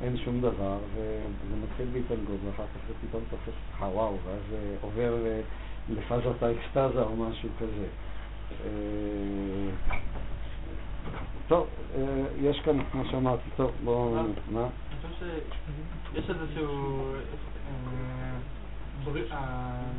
[0.00, 5.26] ואין שום דבר, וזה מתחיל בהתענגות, ואחר כך זה פתאום תופס אותך וואו, ואז עובר
[5.26, 5.40] אה,
[5.88, 7.86] לפאזת האקסטזה או משהו כזה.
[8.64, 8.70] אה,
[11.48, 14.14] טוב, אה, יש כאן, כמו שאמרתי, טוב, בואו,
[14.50, 14.60] מה?
[14.60, 15.26] אני חושב
[16.14, 17.12] שיש איזשהו...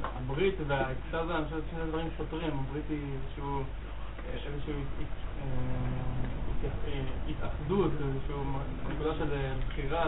[0.04, 2.52] הברית והאקסטזה, אני חושב שני דברים סותרים.
[2.70, 3.64] הברית היא איזשהו...
[5.42, 5.84] אה,
[7.30, 8.44] התאחדות, איזשהו
[8.90, 9.28] נקודה של
[9.68, 10.08] בחירה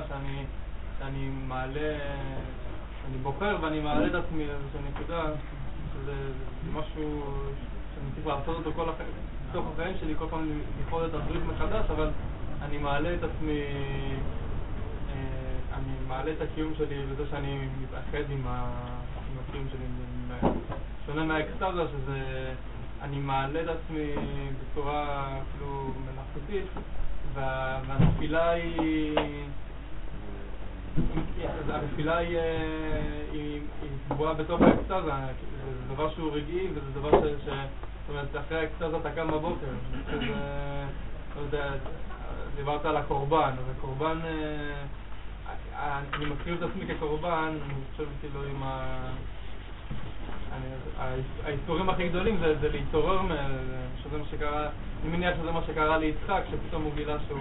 [1.00, 1.98] שאני, מעלה,
[3.10, 5.24] אני בוחר ואני מעלה את עצמי לאיזושהי נקודה,
[5.94, 6.14] שזה
[6.66, 7.24] זה משהו
[7.96, 9.10] שאני צריך לעשות אותו כל החיים,
[9.50, 12.10] בתוך החיים שלי, כל פעם לבחור את הברית מחדש, אבל
[12.62, 13.62] אני מעלה את עצמי,
[15.76, 19.86] אני מעלה את הקיום שלי בזה שאני מתאחד עם, הקיום שלי,
[21.06, 22.54] שונה מהאקסטזה, שזה,
[23.02, 24.12] אני מעלה את עצמי
[24.62, 26.66] בצורה אפילו מלאכותית,
[27.34, 29.18] וה- והנפילה היא...
[31.70, 33.62] הנפילה היא, אה, היא,
[34.10, 35.12] קבועה בתוך האקסטזה,
[35.88, 37.12] זה דבר שהוא רגעי וזה דבר
[37.46, 37.46] ש...
[37.46, 39.66] זאת אומרת, אחרי האקסטזה אתה קם בבוקר,
[40.12, 40.34] שזה,
[41.36, 41.72] לא יודע,
[42.56, 43.52] דיברת על הקורבן,
[44.26, 44.84] אה,
[46.14, 49.10] אני מכיר את עצמי כקורבן, אני חושב כאילו עם ה...
[51.44, 53.20] האיסורים הכי גדולים זה, זה להתעורר,
[54.04, 54.70] שזה מה שקרה,
[55.04, 57.40] אני מניח שזה מה שקרה ליצחק, שפתאום הוא גילה שהוא,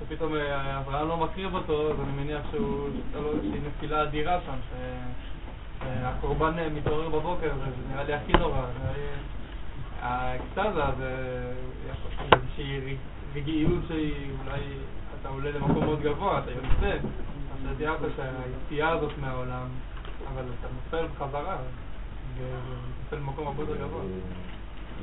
[0.00, 5.82] שפתאום אה, אברהם לא מקריב אותו, אז אני מניח שהוא, איזושהי נפילה אדירה שם, ש-
[5.82, 8.62] שהקורבן אה, מתעורר בבוקר, זה נראה לי הכי נורא.
[10.02, 11.42] האקסטזה זה
[12.32, 12.96] איזושהי
[13.34, 14.60] רגיעות שהיא אולי,
[15.20, 19.68] אתה עולה למקום מאוד גבוה, אתה יוצא, אתה תיארת שהיציאה הזאת מהעולם,
[20.32, 21.56] אבל אתה נופל בחזרה.
[22.38, 24.02] ונופל במקום הרבה יותר גבוה.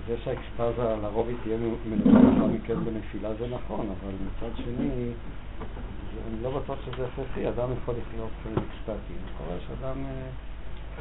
[0.07, 5.11] זה שהאקסטזה לרוב היא תהיה מנוחה לאחר מכן בנפילה זה נכון, אבל מצד שני,
[6.27, 9.19] אני לא בטוח שזה הכרחי, אדם יכול לחיות אקסטטיים.
[9.37, 10.29] קורה שאדם אה,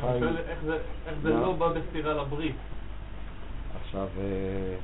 [0.01, 0.27] חי...
[0.49, 0.59] איך
[1.23, 1.31] זה-?
[1.31, 2.57] לא בא בסתירה לברית.
[3.85, 4.75] עכשיו, אה,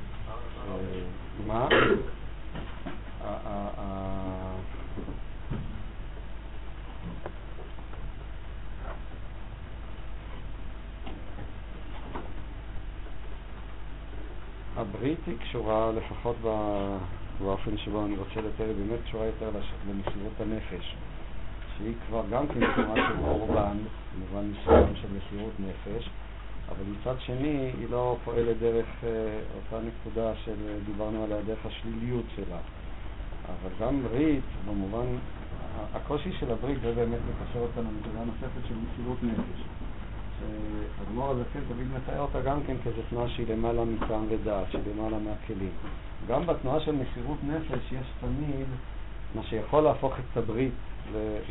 [0.67, 1.01] אה,
[1.47, 1.67] מה?
[14.79, 16.35] הברית היא קשורה לפחות
[17.39, 19.49] באופן שבו אני רוצה לתאר, היא באמת קשורה יותר
[19.89, 20.95] למסירות הנפש,
[21.77, 23.77] שהיא כבר גם כן תנועה של קורבן,
[24.15, 26.09] במובן מסוים של מסירות נפש,
[26.69, 29.09] אבל מצד שני היא לא פועלת דרך אה,
[29.55, 32.57] אותה נקודה של, אה, עליה, דרך השליליות שלה.
[33.45, 35.05] אבל גם ברית, במובן,
[35.93, 39.63] הקושי של הברית זה באמת לקשר אותנו לנקודה נוספת של מסירות נפש.
[40.39, 44.81] שהגמור הזה כן תמיד מתאר אותה גם כן כאיזו תנועה שהיא למעלה מטעם ודעת, שהיא
[44.95, 45.71] למעלה מהכלים.
[46.27, 48.67] גם בתנועה של מסירות נפש יש תמיד
[49.35, 50.73] מה שיכול להפוך את הברית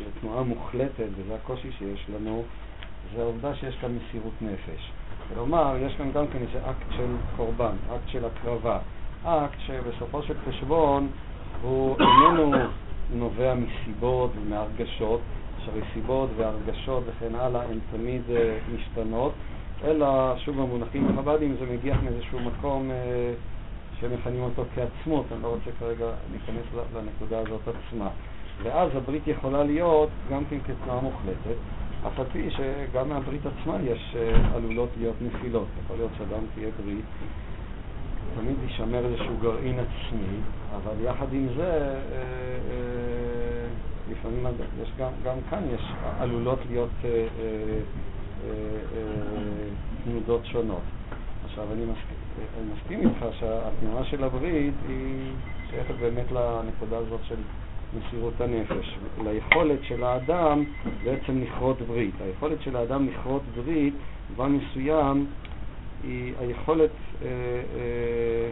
[0.07, 2.43] לתנועה מוחלטת, וזה הקושי שיש לנו,
[3.15, 4.91] זה העובדה שיש כאן מסירות נפש.
[5.33, 8.79] כלומר, יש כאן גם כן איזה אקט של קורבן, אקט של הקרבה,
[9.23, 11.09] אקט שבסופו של חשבון
[11.61, 12.51] הוא איננו
[13.13, 15.21] נובע מסיבות ומהרגשות,
[15.65, 19.33] שהרי סיבות והרגשות וכן הלאה הן תמיד אה, משתנות,
[19.83, 23.33] אלא שוב במונחים החב"דים זה מגיע מאיזשהו מקום אה,
[23.99, 28.07] שמכנים אותו כעצמות, אני לא רוצה כרגע להיכנס לנקודה הזאת עצמה.
[28.63, 31.59] ואז הברית יכולה להיות גם כן כתנועה מוחלטת,
[32.07, 35.67] אף על פי שגם מהברית עצמה יש אה, עלולות להיות נפילות.
[35.83, 37.05] יכול להיות שאדם תהיה ברית,
[38.35, 40.37] תמיד יישמר איזשהו גרעין עצמי,
[40.75, 41.95] אבל יחד עם זה, אה,
[42.71, 43.67] אה,
[44.11, 44.45] לפעמים
[44.81, 45.81] יש גם, גם כאן יש
[46.19, 47.27] עלולות להיות אה,
[50.03, 50.81] תנודות שונות.
[51.45, 52.17] עכשיו, אני מסכים,
[52.57, 55.31] אני מסכים איתך שהתנועה של הברית היא
[55.69, 57.35] שייכת באמת לנקודה הזאת של
[57.97, 60.63] מסירות הנפש, ליכולת של האדם
[61.03, 62.15] בעצם לכרות ברית.
[62.21, 63.93] היכולת של האדם לכרות ברית,
[64.27, 65.25] במובן מסוים,
[66.03, 66.89] היא היכולת
[67.21, 68.49] אה, אה,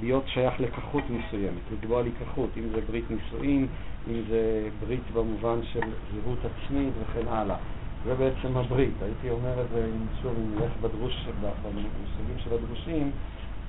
[0.00, 3.66] להיות שייך לכחות מסוימת, לקבוע לקחות, אם זה ברית נישואין,
[4.10, 5.80] אם זה ברית במובן של
[6.14, 7.56] זהות עצמית וכן הלאה.
[8.04, 8.94] זה בעצם הברית.
[9.02, 13.10] הייתי אומר את זה, אם שוב, אם נלך בדרוש, במושגים של הדרושים,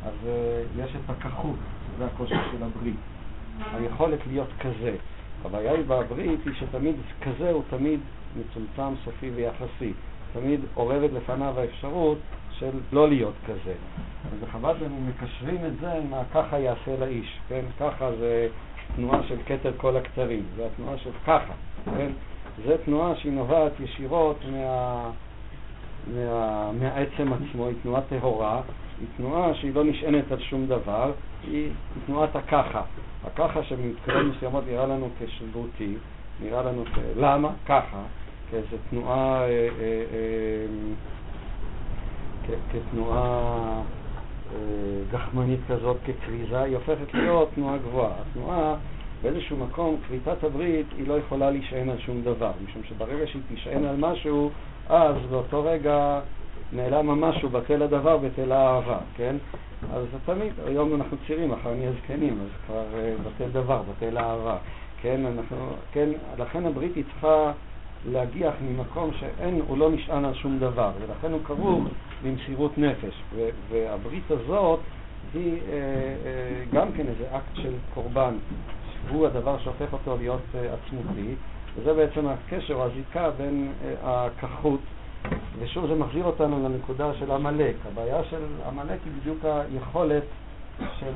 [0.06, 1.56] אז אה, יש את הכחות,
[1.96, 2.96] שזה הקושי של הברית.
[3.74, 4.96] היכולת להיות כזה.
[5.46, 8.00] הבעיה היא בברית היא שתמיד כזה הוא תמיד
[8.40, 9.94] מצומצם, סופי ויחסי.
[10.34, 12.18] תמיד אורבת לפניו האפשרות
[12.52, 13.74] של לא להיות כזה.
[14.32, 17.66] ובחב"ד הם מקשרים את זה עם ה"ככה יעשה לאיש", כן?
[17.80, 18.48] ככה זה
[18.96, 21.54] תנועה של כתר כל הקצרים, זה התנועה של ככה,
[21.86, 22.12] כן?
[22.66, 25.10] זה תנועה שהיא נובעת ישירות מה...
[26.14, 26.72] מה...
[26.80, 28.62] מהעצם עצמו, היא תנועה טהורה,
[29.00, 31.12] היא תנועה שהיא לא נשענת על שום דבר,
[31.44, 31.70] היא,
[32.06, 32.82] תנועת הככה.
[33.26, 35.96] הככה שבמתקדמים מסוימות נראה לנו כשרירותי,
[36.42, 36.98] נראה לנו כ...
[37.16, 37.50] למה?
[37.66, 38.02] ככה,
[38.54, 40.04] כאיזו תנועה, אה, אה,
[42.50, 43.82] אה, כתנועה
[45.12, 48.12] גחמנית כזאת, ככריזה, היא הופכת להיות תנועה גבוהה.
[48.22, 48.76] התנועה
[49.22, 53.86] באיזשהו מקום, כריתת הברית, היא לא יכולה להישען על שום דבר, משום שברגע שהיא תישען
[53.86, 54.50] על משהו,
[54.90, 56.20] אז באותו רגע
[56.74, 59.36] נעלם המשהו, בטל הדבר, בטל האהבה, כן?
[59.94, 62.84] אז זה תמיד, היום אנחנו צעירים, מחר נהיה זקנים, אז כבר
[63.26, 64.58] בטל דבר, בטל האהבה,
[65.02, 65.22] כן?
[65.26, 65.58] אנחנו,
[65.92, 66.10] כן?
[66.38, 67.52] לכן הברית היא צריכה
[68.12, 71.84] להגיח ממקום שאין, הוא לא נשען על שום דבר, ולכן הוא כרוך
[72.24, 73.24] במסירות נפש,
[73.70, 74.80] והברית הזאת
[75.34, 75.78] היא אה,
[76.26, 78.34] אה, גם כן איזה אקט של קורבן,
[79.10, 81.36] הוא הדבר שהופך אותו להיות אה, עצמותי,
[81.76, 84.80] וזה בעצם הקשר הזיקה בין אה, הכחות,
[85.60, 87.76] ושוב זה מחזיר אותנו לנקודה של עמלק.
[87.86, 90.24] הבעיה של עמלק היא בדיוק היכולת
[91.00, 91.12] של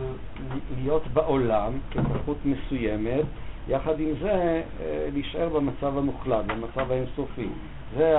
[0.77, 3.25] להיות בעולם ככחות מסוימת,
[3.69, 4.31] יחד עם זה
[4.81, 7.47] אה, להישאר במצב המוחלט, במצב האינסופי.
[7.97, 8.15] זה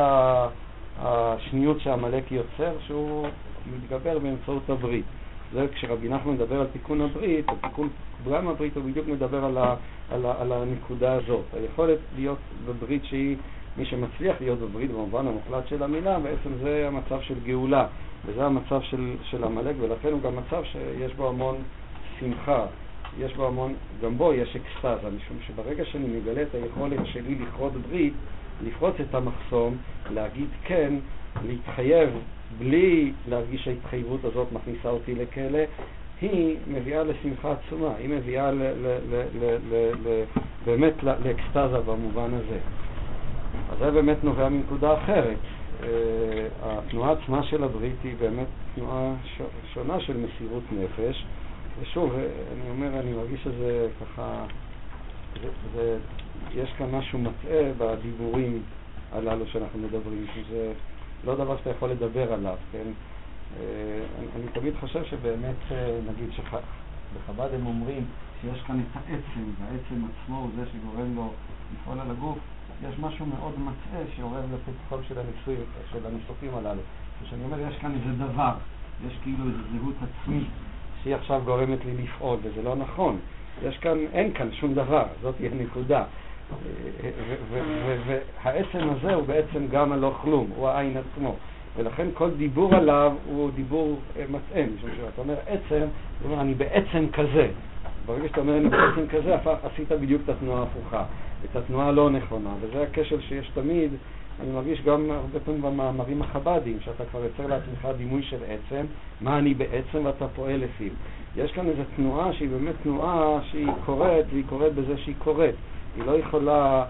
[0.98, 3.26] השניות שעמלק יוצר, שהוא
[3.74, 5.04] מתגבר באמצעות הברית.
[5.52, 7.88] זה כשרבי נחמן מדבר על תיקון הברית, או תיקון
[8.24, 9.74] פגם הברית, הוא בדיוק מדבר על, ה,
[10.10, 11.44] על, ה, על הנקודה הזאת.
[11.52, 13.36] היכולת להיות בברית שהיא,
[13.76, 17.86] מי שמצליח להיות בברית במובן המוחלט של המילה, בעצם זה המצב של גאולה,
[18.26, 18.80] וזה המצב
[19.22, 21.56] של עמלק, ולכן הוא גם מצב שיש בו המון
[22.20, 22.66] שמחה,
[23.18, 27.72] יש בו המון, גם בו יש אקסטזה, משום שברגע שאני מגלה את היכולת שלי לכרות
[27.72, 28.12] ברית,
[28.66, 29.76] לפרוץ את המחסום,
[30.10, 30.94] להגיד כן,
[31.46, 32.10] להתחייב
[32.58, 35.58] בלי להרגיש שההתחייבות הזאת מכניסה אותי לכלא,
[36.20, 40.24] היא מביאה לשמחה עצומה, היא מביאה ל- ל- ל- ל- ל- ל-
[40.64, 42.58] באמת לאקסטזה במובן הזה.
[43.72, 45.36] אז זה באמת נובע מנקודה אחרת.
[45.82, 45.88] אה,
[46.62, 49.14] התנועה עצמה של הברית היא באמת תנועה
[49.74, 51.24] שונה של מסירות נפש.
[51.80, 52.12] ושוב,
[52.52, 54.44] אני אומר, אני מרגיש שזה ככה,
[55.42, 55.98] זה, זה,
[56.54, 58.62] יש כאן משהו מטעה בדיבורים
[59.12, 60.72] הללו שאנחנו מדברים, שזה
[61.24, 62.86] לא דבר שאתה יכול לדבר עליו, כן?
[63.60, 63.62] אה,
[64.18, 68.04] אני, אני תמיד חושב שבאמת, אה, נגיד שבחב"ד הם אומרים
[68.40, 71.32] שיש כאן את העצם, והעצם עצמו הוא זה שגורם לו
[71.74, 72.38] לפעול על הגוף,
[72.88, 76.82] יש משהו מאוד מטעה שעורר לפתחם של הניסויים, של הניסוחים הללו.
[77.24, 78.52] כשאני אומר, יש כאן איזה דבר,
[79.06, 80.48] יש כאילו איזו זהות עצמית
[81.02, 83.18] שהיא עכשיו גורמת לי לפעול, וזה לא נכון.
[83.62, 86.04] יש כאן, אין כאן שום דבר, זאת היא הנקודה.
[88.42, 91.34] והעצם הזה הוא בעצם גם הלא כלום, הוא העין עצמו.
[91.76, 95.86] ולכן כל דיבור עליו הוא דיבור אה, מטעה, משום שאתה אומר עצם,
[96.18, 97.48] זאת אומרת, אני בעצם כזה.
[98.06, 101.04] ברגע שאתה אומר אני בעצם כזה, עשית בדיוק את התנועה ההפוכה,
[101.44, 103.90] את התנועה הלא נכונה, וזה הכשל שיש תמיד,
[104.40, 108.84] אני מרגיש גם הרבה פעמים במאמרים החב"דיים, שאתה כבר יוצר לעצמך דימוי של עצם,
[109.20, 110.92] מה אני בעצם ואתה פועל לפיו.
[111.36, 115.54] יש כאן איזו תנועה שהיא באמת תנועה שהיא קורית, והיא קורית בזה שהיא קורית.
[115.96, 116.84] היא לא יכולה,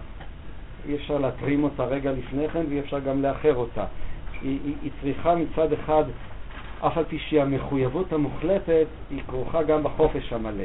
[0.87, 3.85] אי אפשר להתרים אותה רגע לפני כן, ואי אפשר גם לאחר אותה.
[4.41, 6.03] היא, היא, היא צריכה מצד אחד,
[6.79, 10.63] אף על פי שהיא המחויבות המוחלטת, היא כרוכה גם בחופש המלא.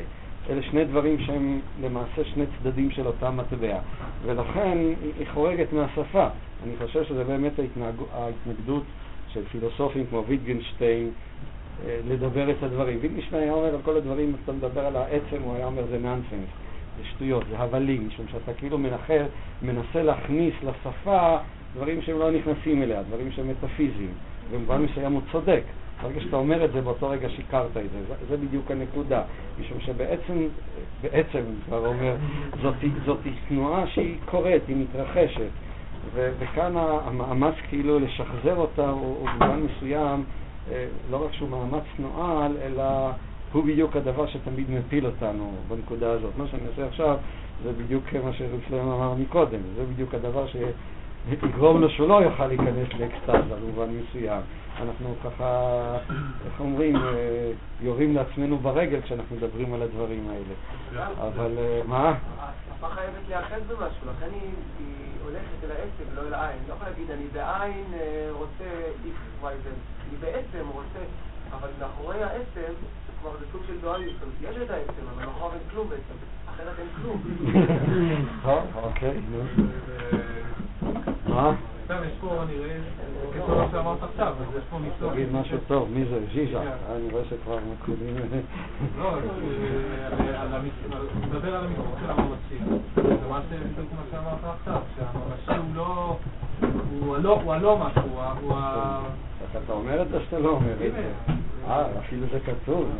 [0.50, 3.78] אלה שני דברים שהם למעשה שני צדדים של אותה מטבע.
[4.22, 4.78] ולכן
[5.18, 6.26] היא חורגת מהשפה.
[6.64, 7.94] אני חושב שזה באמת ההתנהג...
[8.12, 8.82] ההתנגדות
[9.28, 11.10] של פילוסופים כמו ויטגנשטיין
[11.86, 12.98] אה, לדבר את הדברים.
[13.00, 16.50] ויטגנשטיין היה אומר על כל הדברים, אתה מדבר על העצם, הוא היה אומר זה נאנסנס,
[16.98, 19.26] זה שטויות, זה הבלים, משום שאתה כאילו מנחר,
[19.62, 21.36] מנסה להכניס לשפה
[21.74, 24.12] דברים שהם לא נכנסים אליה, דברים שהם מטאפיזיים.
[24.52, 25.62] במובן מסוים הוא צודק.
[26.02, 27.98] ברגע שאתה אומר את זה, באותו רגע שיקרת את זה.
[28.08, 29.22] זה, זה בדיוק הנקודה.
[29.60, 30.46] משום שבעצם,
[31.02, 32.14] בעצם, כבר אומר,
[32.62, 33.18] זאת, זאת
[33.48, 35.50] תנועה שהיא קורית, היא מתרחשת.
[36.14, 40.24] ו, וכאן המאמץ כאילו לשחזר אותה הוא, הוא במובן מסוים,
[40.72, 43.10] אה, לא רק שהוא מאמץ נואל, אלא
[43.52, 46.30] הוא בדיוק הדבר שתמיד מפיל אותנו בנקודה הזאת.
[46.38, 47.16] מה שאני עושה עכשיו
[47.64, 50.56] זה בדיוק מה שרב אמר מקודם, זה בדיוק הדבר ש...
[51.28, 54.40] יגרום לו שהוא לא יוכל להיכנס לאקסטאזה במובן מסוים.
[54.82, 55.80] אנחנו ככה,
[56.46, 60.54] איך אומרים, אה, יורים לעצמנו ברגל כשאנחנו מדברים על הדברים האלה.
[61.16, 62.14] אבל אה, מה?
[62.38, 64.50] השפה חייבת להיאחז במשהו, לכן היא
[65.24, 66.58] הולכת אל העצם ולא אל העין.
[66.68, 68.64] לא יכולה להגיד, אני בעין אה, רוצה
[69.04, 69.66] y, z.
[70.08, 71.04] אני בעצם רוצה,
[71.52, 72.72] אבל מאחורי העצם,
[73.22, 74.16] כלומר זה סוג של דואליות.
[74.42, 76.14] יש את העצם, אבל מאחורי אין כלום בעצם.
[76.54, 77.22] אחרת אין כלום.
[78.84, 79.64] אוקיי, נו.
[81.28, 81.52] מה?
[85.10, 86.20] תגיד משהו טוב, מי זה?
[86.32, 86.60] ז'יז'ה.
[86.60, 88.16] אני רואה שכבר מתחילים...
[88.98, 89.14] לא,
[91.28, 92.58] מדבר על המספור של הממשי.
[92.96, 96.16] זה מה בדיוק מה שאמרת עכשיו, שהממשי הוא לא...
[97.44, 98.02] הוא הלא משהו,
[98.40, 99.00] הוא ה...
[99.64, 101.12] אתה אומר את זה שאתה לא אומר את זה.
[101.68, 102.90] אה, אפילו זה כתוב.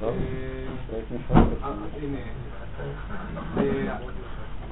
[0.00, 0.14] טוב,
[2.02, 2.18] הנה.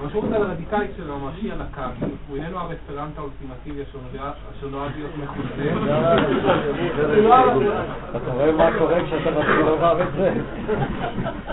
[0.01, 5.73] המשמעות הרדיקלית של הממשי על הקו, הוא איננו הרפרנט האולטימטיבי אשר נועד להיות מחוזה.
[8.17, 10.33] אתה רואה מה קורה כשאתה מתחיל לומר את זה?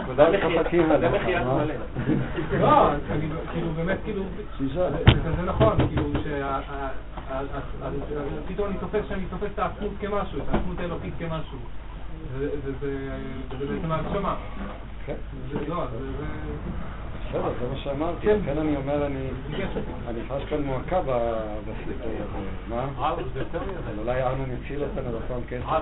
[0.05, 1.13] כולם צוחקים עליך.
[2.59, 2.89] לא,
[3.51, 4.23] כאילו באמת כאילו,
[5.35, 6.09] זה נכון, כאילו
[8.47, 11.57] פתאום אני תופס שאני תופס את העצמות כמשהו, את העצמות האלוקית כמשהו.
[12.37, 12.71] וזה
[13.49, 14.35] בעצם ההגשמה.
[15.67, 16.25] לא, זה...
[17.33, 19.05] בסדר, זה מה שאמרתי, לכן אני אומר,
[20.07, 22.49] אני חש כאן מועקה בסיפור הזה.
[22.67, 22.87] מה?
[22.97, 23.23] אבל
[23.97, 25.65] אולי ארנון יציל אותנו בפעם כסף.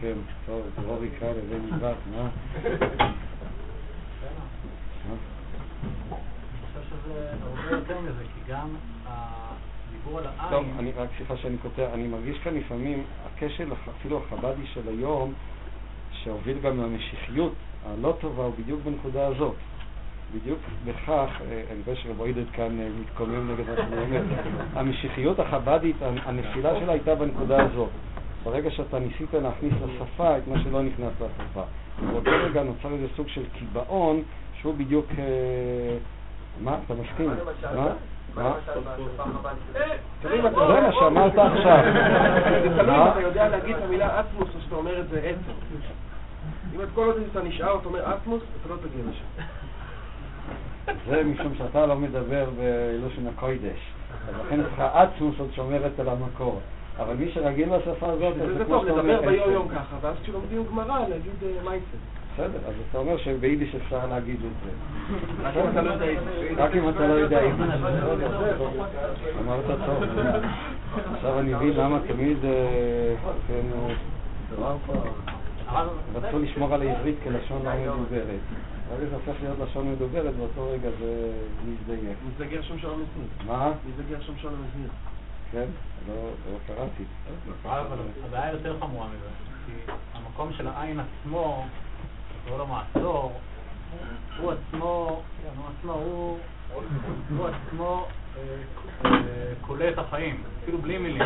[0.00, 0.14] כן,
[0.46, 2.28] טוב, דרור יקרא לזה נדבק, מה?
[10.50, 15.34] טוב, אני רק סליחה שאני קוטע, אני מרגיש כאן לפעמים, הכשל אפילו החב"די של היום
[16.24, 17.52] שהוביל גם למשיחיות
[17.86, 19.54] הלא טובה הוא בדיוק בנקודה הזאת.
[20.34, 21.40] בדיוק בכך,
[21.70, 24.22] אני רואה שרב עידד כאן מתקומם נגד מה שאני אומר,
[24.80, 27.88] המשיחיות החב"דית, הנפילה שלה הייתה בנקודה הזאת.
[28.44, 31.62] ברגע שאתה ניסית להכניס לשפה את מה שלא נכנס לשפה.
[32.10, 34.22] באותו רגע נוצר איזה סוג של קיבעון
[34.60, 35.06] שהוא בדיוק...
[36.60, 36.76] מה?
[36.86, 37.30] אתה מסכים?
[37.74, 37.92] מה?
[38.34, 38.54] מה?
[40.22, 40.40] זה
[40.80, 41.84] מה שאמרת עכשיו.
[43.12, 45.76] אתה יודע להגיד את המילה אטמוס או שאתה אומר את זה עצם.
[46.74, 49.44] אם את כל עוד אתה נשאר, אתה אומר אטמוס, אתה לא תגיע לשם.
[51.10, 53.92] זה משום שאתה לא מדבר בלושן הקוידש.
[54.28, 56.60] אז לכן אצלך אטמוס עוד שומרת על המקור.
[56.98, 61.32] אבל מי שרגיל לשפה הזאת, זה טוב, לדבר ביום יום ככה, ואז כשלומדים גמרא, להגיד
[61.64, 61.96] מייסר.
[62.34, 64.70] בסדר, אז אתה אומר שביידיש אפשר להגיד את זה.
[65.42, 66.58] רק אם אתה לא יודע עברית.
[66.58, 67.66] רק אם אתה לא יודע יידיש.
[69.40, 70.04] אמרת טוב.
[71.14, 73.14] עכשיו אני מבין למה תמיד אה,
[73.48, 73.66] כן,
[74.62, 74.74] אה,
[76.14, 78.40] רצו לשמור על העברית כלשון לא מדוברת.
[78.88, 81.32] ברגע זה הופך להיות לשון מדוברת, באותו רגע זה
[81.66, 82.18] מזדייק.
[82.24, 83.52] מי זה גרשום שלום הזמיר?
[83.52, 83.72] מה?
[83.86, 84.90] מי זה גרשום שלום הזמיר?
[85.52, 85.66] כן?
[86.08, 87.04] לא לא קראתי.
[87.64, 89.28] אבל הבעיה יותר חמורה מזה,
[89.66, 91.66] כי המקום של העין עצמו,
[92.48, 93.32] קורא לו מעצור,
[94.40, 96.38] הוא עצמו, כן, הוא עצמו, הוא
[97.36, 98.06] הוא עצמו
[98.36, 98.42] אה,
[99.04, 101.22] אה, כולא את החיים, אפילו בלי מילים,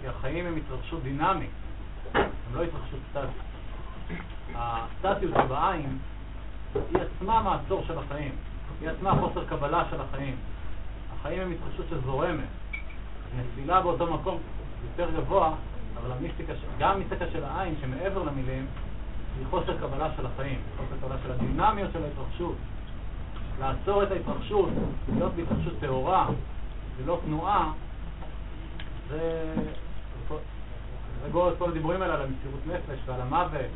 [0.00, 1.50] כי החיים הם התרחשות דינמית,
[2.14, 2.24] הם
[2.54, 3.53] לא התרחשות סטטית.
[4.54, 5.98] הסטטיות שבעין
[6.74, 8.32] היא עצמה מעצור של החיים,
[8.80, 10.36] היא עצמה חוסר קבלה של החיים.
[11.14, 12.48] החיים הם התרחשות שזורמת.
[13.36, 14.38] נפילה באותו מקום
[14.84, 15.54] יותר גבוה,
[15.96, 18.66] אבל המיסטיקה, גם המיסטיקה של העין, שמעבר למילים,
[19.38, 22.54] היא חוסר קבלה של החיים, חוסר קבלה של הדינמיות של ההתרחשות.
[23.60, 24.68] לעצור את ההתרחשות,
[25.14, 26.28] להיות בהתרחשות טהורה,
[27.00, 27.72] ללא תנועה,
[29.08, 29.54] זה...
[31.32, 33.70] זה את כל הדיבורים האלה על המסירות נפש ועל המוות,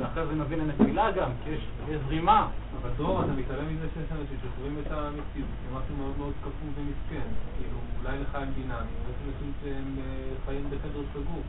[0.00, 2.48] ואחרי זה מבין הנפילה גם, כי יש, יש זרימה.
[2.82, 7.26] אבל דרור, אתה מתעלם מזה שיש אנשים שחווים את המציאות כמשהו מאוד מאוד קפוא ומסכן.
[7.58, 10.04] כאילו, אולי לחיים דינמיים, ויש אנשים שהם אה,
[10.46, 11.42] חיים בחדר סגור.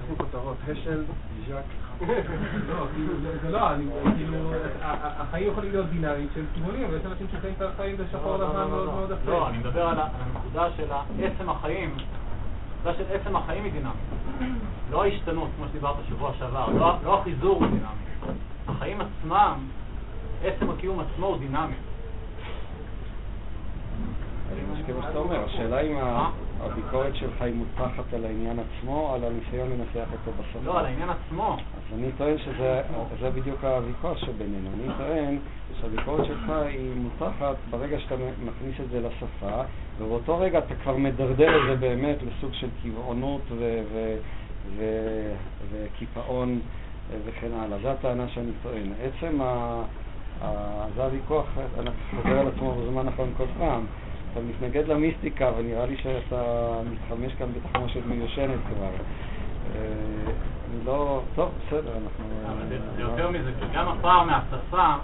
[0.00, 1.04] אנחנו כותרות, השל,
[1.48, 1.64] ז'אק.
[2.68, 3.12] לא, כאילו,
[3.42, 3.84] זה- לא, אני,
[4.16, 4.36] כאילו,
[4.92, 8.60] החיים יכולים להיות דינמיים שהם כיוונים, ויש אנשים שחיים את החיים בשחור לא, לא, לבן
[8.60, 8.92] לא, מאוד לא.
[8.92, 9.30] מאוד אפל.
[9.30, 10.86] לא, אני מדבר על ה- על הנקודה של
[11.22, 11.94] עצם החיים,
[12.86, 13.96] הנקודה של עצם החיים היא דינמית.
[14.90, 18.36] לא ההשתנות, כמו שדיברת שבוע שעבר, לא- לא החיזור הוא דינמי.
[18.68, 19.58] החיים עצמם,
[20.44, 21.74] עצם הקיום עצמו הוא דינמי.
[24.52, 26.30] אני מסכים מה שאתה אומר, השאלה אם ה-
[26.60, 30.58] הביקורת שלך היא מוטחת על העניין עצמו או על הניסיון לנסח אותו בשפה.
[30.64, 31.52] לא, על העניין עצמו.
[31.52, 32.82] אז אני טוען שזה
[33.20, 34.70] זה בדיוק הוויכוח שבינינו.
[34.74, 35.38] אני טוען
[35.80, 38.14] שהביקורת שלך היא מוטחת ברגע שאתה
[38.44, 39.62] מכניס את זה לשפה,
[39.98, 43.42] ובאותו רגע אתה כבר מדרדר את זה באמת לסוג של קבעונות
[45.70, 46.60] וקיפאון
[47.24, 47.78] וכן הלאה.
[47.82, 48.92] זו הטענה שאני טוען.
[49.02, 49.82] עצם ה...
[50.96, 51.46] זה הוויכוח,
[52.22, 53.86] חוזר על עצמו בזמן האחרון כל פעם.
[54.34, 58.86] אתה מתנגד למיסטיקה, ונראה לי שאתה מתחמש כאן בתחמושת מיושנת כבר.
[58.86, 59.80] אה,
[60.70, 61.20] אני לא...
[61.34, 62.24] טוב, בסדר, אנחנו...
[62.46, 64.94] אבל זה זה יותר מזה, כי גם הפער מהשפה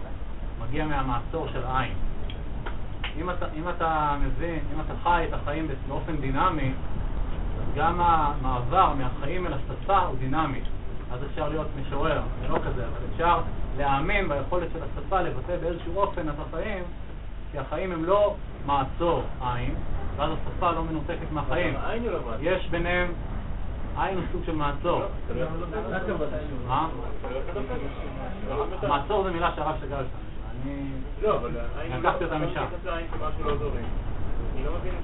[0.63, 1.93] מגיע מהמעצור של העין.
[3.21, 6.73] אם אתה, אם אתה מבין, אם אתה חי את החיים באופן דינמי,
[7.59, 10.61] אז גם המעבר מהחיים אל השפה הוא דינמי.
[11.13, 13.41] אז אפשר להיות משורר, זה לא כזה, אבל אפשר
[13.79, 16.85] להאמין ביכולת של השפה לבטא באיזשהו אופן את החיים,
[17.53, 18.35] כי החיים הם לא
[18.67, 19.75] מעצור עין,
[20.17, 21.75] ואז השפה לא מנותקת מהחיים.
[21.75, 22.19] לא.
[22.41, 23.13] יש ביניהם,
[23.99, 25.03] עין הוא סוג של מעצור.
[26.69, 26.89] מה?
[28.89, 30.03] מעצור זה מילה שהרב שגר בה.
[30.65, 30.91] אני...
[31.23, 31.39] לא,
[31.77, 31.93] העין...
[32.01, 32.65] לקחתי אותה משם.
[32.85, 32.93] לא.
[34.55, 34.95] אני לא מבין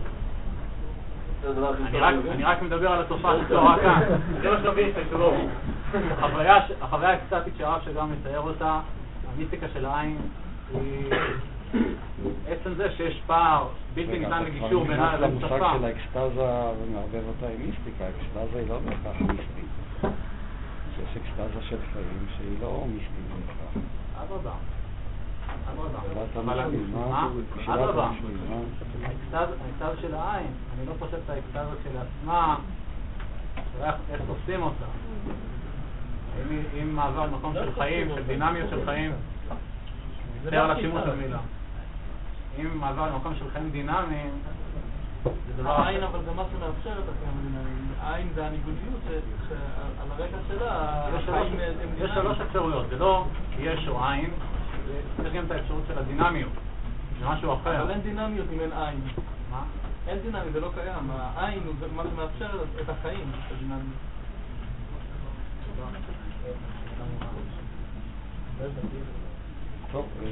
[2.45, 4.01] רק- מדבר על התופעה שקורה כאן.
[4.43, 5.35] זה מה שמבין את לא.
[6.81, 8.81] החוויה האקסטטית שהרב שגם מתאר אותה,
[9.35, 10.19] המיסטיקה של העין,
[10.75, 11.11] היא
[12.49, 15.57] עצם זה שיש פער בלתי ניתן לגישור בינה אתה כבר לבין נכנס שפה.
[15.59, 16.51] למושג של האקסטזה
[16.83, 18.05] ומערבב אותה עם מיסטיקה.
[18.05, 19.71] האקסטזה היא לא בהכרח מיסטית.
[21.03, 23.83] יש אקסטזה של חיים שהיא לא מיסטית בהכרח.
[24.25, 24.53] אדרבה.
[25.73, 25.99] אדרבה.
[27.67, 28.09] אבל אתה אתה?
[29.33, 30.47] האקסטזה של העין,
[30.79, 32.57] אני לא חושב את האקסטזה כשלעצמה,
[33.57, 34.85] השאלה איך- תופסים אותה.
[36.83, 39.13] אם מעבר למקום של חיים, של דינמיות של חיים,
[40.45, 41.39] מצטער על השימוש במילה.
[42.59, 44.31] אם מעבר למקום של חיים דינמיים,
[45.25, 45.31] זה
[45.63, 46.07] דבר העין אחר.
[46.17, 47.93] אבל זה מה שמאפשר את החיים הדינמיים.
[48.01, 49.01] העין זה הניגודיות
[49.49, 49.59] שעל
[50.11, 51.53] הרקע שלה יש שלוש- החיים
[51.83, 52.11] הם יש.
[52.15, 53.25] שלוש אפשרויות, זה לא
[53.59, 54.31] יש או עין,
[54.87, 56.53] זה- יש גם את האפשרות של הדינמיות,
[57.21, 57.83] זה משהו אחר.
[57.83, 59.01] אבל אין דינמיות אם אין עין.
[59.51, 59.63] מה?
[60.09, 61.11] אין דינמיות, זה לא קיים.
[61.11, 62.51] העין הוא זה מה שמאפשר
[62.83, 63.97] את החיים, את הדינמיות.
[69.97, 70.29] טוב, אה,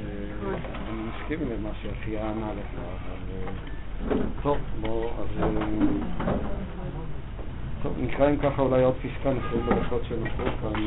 [0.89, 4.17] אני מסכים למה שאחיה ענה לך, אבל...
[4.17, 5.43] אה, טוב, בוא, אז...
[5.43, 6.33] אה,
[7.83, 10.83] טוב, נקרא אם ככה אולי עוד פסקה, נסיים בדקות שנותרו כאן.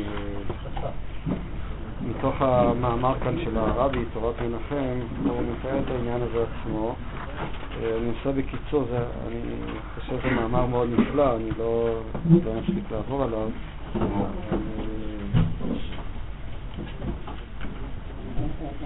[2.01, 6.95] מתוך המאמר כאן של הרבי, תורת מנחם, הוא מתאר את העניין הזה עצמו.
[7.77, 9.41] אני עושה בקיצור, זה, אני
[9.95, 11.99] חושב שזה מאמר מאוד נפלא, אני לא,
[12.45, 13.49] לא מספיק לעבור עליו.
[13.95, 14.05] אבל,
[14.51, 14.57] אה,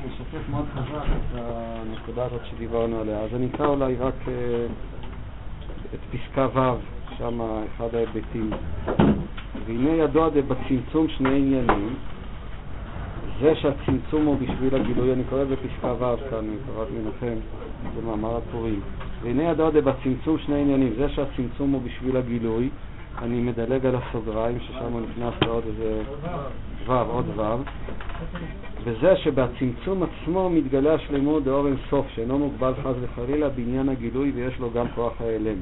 [0.04, 3.20] הוא משתף מאוד חזק את הנקודה הזאת שדיברנו עליה.
[3.20, 4.66] אז אני אקרא אולי רק אה,
[5.94, 7.42] את פסקה ו', שם
[7.76, 8.50] אחד ההיבטים.
[9.66, 11.96] והנה ידוע דבצמצום שני עניינים,
[13.42, 17.36] זה שהצמצום הוא בשביל הגילוי, אני קורא בפסקה ו' כאן, מקורת מנחם,
[17.98, 18.80] במאמר הפורים.
[19.22, 22.70] והנה הדודה בצמצום שני עניינים, זה שהצמצום הוא בשביל הגילוי,
[23.22, 26.02] אני מדלג על הסוגריים ששם הוא נכנס לעוד איזה
[26.88, 27.42] ו', עוד ו',
[28.84, 34.60] וזה שבצמצום עצמו מתגלה השלמות דאור אין סוף, שאינו מוגבל חס וחלילה בעניין הגילוי ויש
[34.60, 35.58] לו גם כוח ההלם.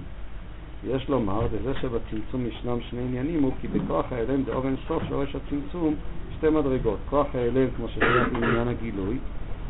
[0.87, 5.35] יש לומר, וזה שבצמצום ישנם שני עניינים, הוא כי בכוח ההלם דאור אין סוף שורש
[5.35, 5.95] הצמצום
[6.37, 6.97] שתי מדרגות.
[7.09, 9.17] כוח ההלם, כמו ששייך לעניין הגילוי,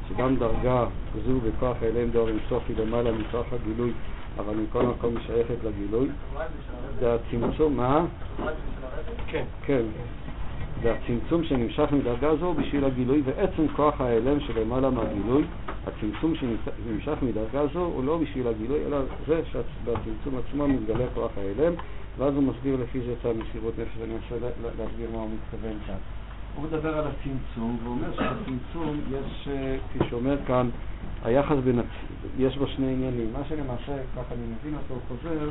[0.10, 0.86] שגם דרגה
[1.26, 3.92] זו בכוח ההלם דאור אין סוף היא למעלה מכוח הגילוי,
[4.38, 6.08] אבל מכל מקום היא שייכת לגילוי.
[7.00, 8.06] זה הצמצום, מה?
[9.28, 9.44] כן.
[9.66, 9.82] כן.
[10.84, 15.44] זה הצמצום שנמשך מדרגה זו בשביל הגילוי, ועצם כוח ההלם שלמעלה מהגילוי,
[15.88, 21.74] הצמצום שנמשך מדרגה זו הוא לא בשביל הגילוי, אלא זה שבצמצום עצמו מתגלה כוח ההלם,
[22.18, 25.96] ואז הוא מסביר לפי זה את המסירות נפש, ואני אנסה להסביר מה הוא מתכוון כאן.
[26.56, 30.70] הוא מדבר על הצמצום, והוא אומר שבצמצום יש, אה, כפי שאומר כאן,
[31.24, 31.86] היחס בין, הצ...
[32.40, 33.34] יש בו שני עניינים.
[33.34, 35.50] מה שלמעשה, ככה אני מבין אותו, חוזר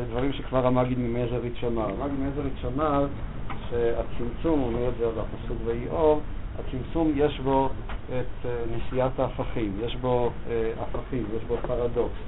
[0.00, 1.84] לדברים שכבר המגיד ממזריץ' אמר.
[1.84, 3.06] המגיד ממזריץ' אמר
[3.70, 6.20] שהצמצום, הוא אומר את זה בפסוק ויהי אור,
[6.58, 7.68] הצמצום יש בו
[8.08, 10.30] את אה, נשיאת ההפכים, יש בו
[10.80, 12.18] הפכים, יש בו פרדוקס.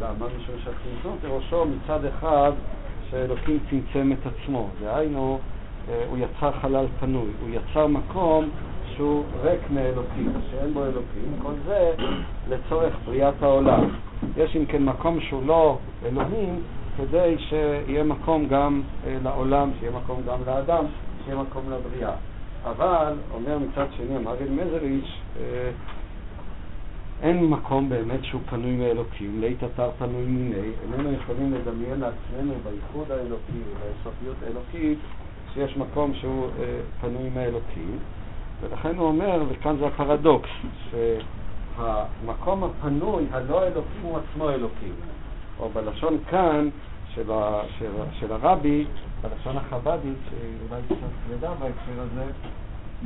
[0.00, 0.26] למה?
[0.26, 2.52] משום שהצמצום פירושו מצד אחד
[3.10, 5.38] שאלוקים צמצם את עצמו, דהיינו
[5.88, 8.50] אה, הוא יצר חלל פנוי, הוא יצר מקום
[9.02, 11.94] שהוא ריק מאלוקים, שאין בו אלוקים, כל זה
[12.48, 13.88] לצורך בריאת העולם.
[14.36, 16.60] יש אם כן מקום שהוא לא אלוהים,
[16.96, 20.84] כדי שיהיה מקום גם אה, לעולם, שיהיה מקום גם לאדם,
[21.24, 22.12] שיהיה מקום לבריאה.
[22.64, 25.70] אבל, אומר מצד שני המגד מזריץ', אה,
[27.22, 33.10] אין מקום באמת שהוא פנוי מאלוקים, לית אתר פנוי מיני, איננו יכולים לדמיין לעצמנו בייחוד
[33.10, 34.98] האלוקי ובאינסופיות האלוקית
[35.54, 37.98] שיש מקום שהוא אה, פנוי מהאלוקים,
[38.62, 40.48] ולכן הוא אומר, וכאן זה הפרדוקס,
[40.90, 44.94] שהמקום הפנוי, הלא אלוקים, הוא עצמו אלוקים.
[45.58, 46.68] או בלשון כאן
[47.14, 47.90] של, ה, של,
[48.20, 48.86] של הרבי,
[49.22, 50.96] בלשון החבדית, שאולי קצת
[51.26, 52.24] כבדה בהקשר הזה,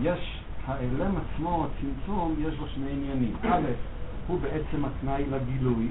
[0.03, 3.37] יש, האלם עצמו, הצמצום, יש לו שני עניינים.
[3.43, 3.63] א',
[4.27, 5.89] הוא בעצם התנאי לגילוי,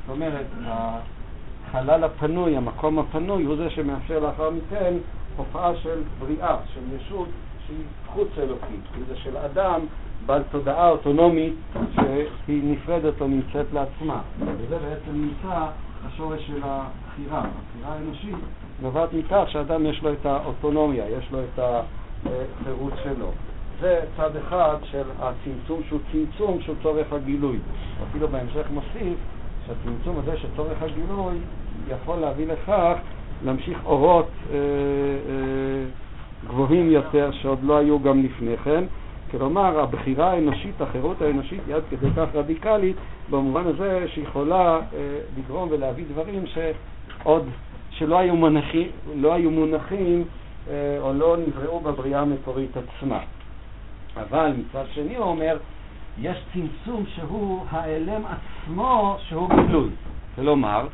[0.00, 4.94] זאת אומרת, החלל הפנוי, המקום הפנוי, הוא זה שמאפשר לאחר מכן
[5.36, 7.28] הופעה של בריאה, של ישות
[7.66, 9.80] שהיא חוץ אלוקית, כי זה של אדם
[10.26, 11.54] בעל תודעה אוטונומית
[11.94, 14.20] שהיא נפרדת או נמצאת לעצמה.
[14.38, 15.66] וזה בעצם נמצא
[16.06, 17.38] השורש של הבחירה.
[17.38, 18.36] הבחירה האנושית
[18.82, 23.30] נובעת מכך שאדם יש לו את האוטונומיה, יש לו את החירות שלו.
[23.80, 27.58] זה צד אחד של הצמצום שהוא צמצום שהוא צורך הגילוי.
[28.10, 29.18] אפילו בהמשך מוסיף
[29.66, 31.38] שהצמצום הזה של צורך הגילוי
[31.88, 32.94] יכול להביא לכך
[33.44, 35.84] להמשיך אורות אה, אה,
[36.48, 38.84] גבוהים יותר שעוד לא היו גם לפני כן.
[39.30, 42.96] כלומר, הבחירה האנושית, החירות האנושית היא עד כדי כך רדיקלית,
[43.30, 44.80] במובן הזה שיכולה אה,
[45.38, 47.48] לגרום ולהביא דברים שעוד,
[47.90, 50.24] שלא היו, מונחים, לא היו מונחים
[50.70, 53.18] אה, או לא נבראו בבריאה המקורית עצמה.
[54.16, 55.58] אבל מצד שני הוא אומר,
[56.18, 59.90] יש צמצום שהוא האלם עצמו שהוא גילוי.
[60.36, 60.86] כלומר,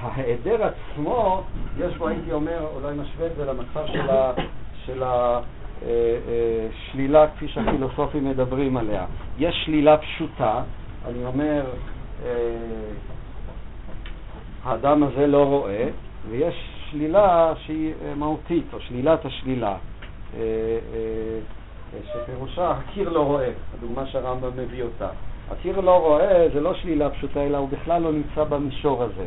[0.00, 1.42] ההיעדר עצמו,
[1.78, 4.10] יש בו, הייתי אומר, אולי נשווה את זה למצב של,
[4.86, 9.04] של השלילה אה, אה, כפי שהפילוסופים מדברים עליה.
[9.38, 10.62] יש שלילה פשוטה,
[11.08, 11.64] אני אומר,
[12.24, 12.30] אה,
[14.64, 15.88] האדם הזה לא רואה,
[16.30, 16.54] ויש
[16.90, 19.76] שלילה שהיא מהותית, או שלילת השלילה,
[22.12, 25.08] שפירושה הקיר לא רואה, הדוגמה שהרמב"ם מביא אותה.
[25.50, 29.24] הקיר לא רואה זה לא שלילה פשוטה, אלא הוא בכלל לא נמצא במישור הזה.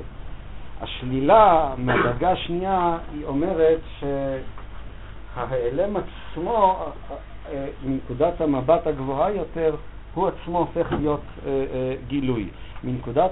[0.81, 3.79] השלילה מהדרגה השנייה היא אומרת
[5.35, 6.85] שההיעלם עצמו,
[7.85, 9.75] מנקודת המבט הגבוהה יותר,
[10.13, 12.47] הוא עצמו הופך להיות אה, אה, גילוי.
[12.83, 13.31] מנקודת,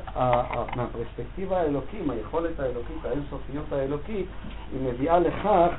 [0.75, 4.25] מהפרספקטיבה האלוקית, היכולת האלוקית, האינסופיות האלוקית,
[4.71, 5.69] היא מביאה לכך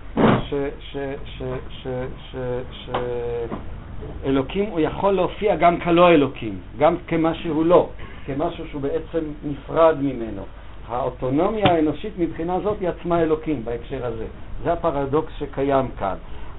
[4.23, 7.89] שאלוקים הוא יכול להופיע גם כלא אלוקים, גם כמה שהוא לא,
[8.27, 10.43] כמשהו שהוא בעצם נפרד ממנו.
[10.89, 14.27] האוטונומיה האנושית מבחינה זאת היא עצמה אלוקים בהקשר הזה.
[14.65, 16.15] זה הפרדוקס שקיים כאן.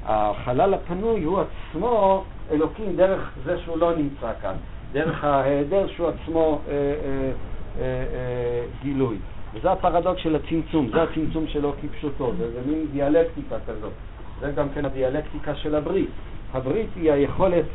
[0.05, 4.55] החלל הפנוי הוא עצמו אלוקים דרך זה שהוא לא נמצא כאן,
[4.91, 7.31] דרך ההיעדר שהוא עצמו אה, אה,
[7.79, 9.17] אה, אה, גילוי.
[9.53, 13.91] וזה הפרדוקס של הצמצום, זה הצמצום שלו כפשוטו, זה, זה מין דיאלקטיקה כזאת.
[14.39, 16.09] זה גם כן הדיאלקטיקה של הברית.
[16.53, 17.65] הברית היא היכולת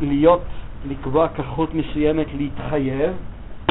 [0.00, 0.42] להיות,
[0.88, 3.12] לקבוע כחות מסוימת להתחייב,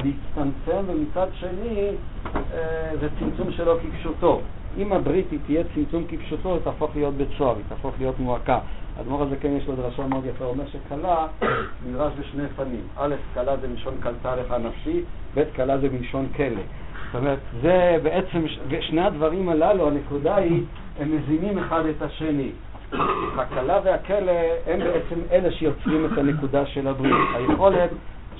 [0.03, 1.89] להצטמצם, ומצד שני
[2.35, 4.41] אה, זה צמצום שלו כפשוטו.
[4.77, 8.59] אם הברית היא תהיה צמצום כפשוטו, היא תהפוך להיות בית סוהר, היא תהפוך להיות מועקה.
[8.97, 11.27] האדמו"ר הזה כן יש לו דרשה מאוד יפה, הוא אומר שכלה
[11.87, 12.81] נדרש בשני פנים.
[12.97, 15.01] א', כלה זה מלשון קלטה לך נפשי,
[15.35, 16.61] ב', כלה זה מלשון כלא.
[17.05, 20.63] זאת אומרת, זה בעצם, ושני הדברים הללו, הנקודה היא,
[20.99, 22.51] הם מזינים אחד את השני.
[23.37, 24.31] הכלה והכלא
[24.67, 27.13] הם בעצם אלה שיוצרים את הנקודה של הברית.
[27.35, 27.89] היכולת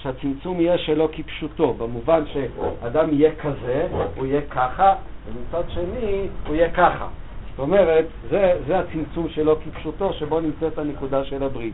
[0.07, 4.93] שהצמצום יהיה שלו כפשוטו, במובן שאדם יהיה כזה, הוא יהיה ככה,
[5.27, 7.07] ומצד שני הוא יהיה ככה.
[7.49, 11.73] זאת אומרת, זה, זה הצמצום שלו כפשוטו, שבו נמצאת הנקודה של הברית.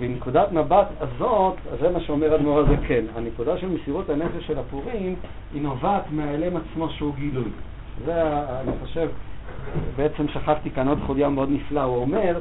[0.00, 3.04] מנקודת מבט הזאת, זה מה שאומר אדמו"ר הזה כן.
[3.16, 5.14] הנקודה של מסירות הנפש של הפורים
[5.54, 7.50] היא נובעת מהאלם עצמו שהוא גילוי.
[8.04, 8.22] זה,
[8.60, 9.08] אני חושב,
[9.96, 11.80] בעצם שכחתי כאן עוד חוליה מאוד נפלא.
[11.80, 12.38] הוא אומר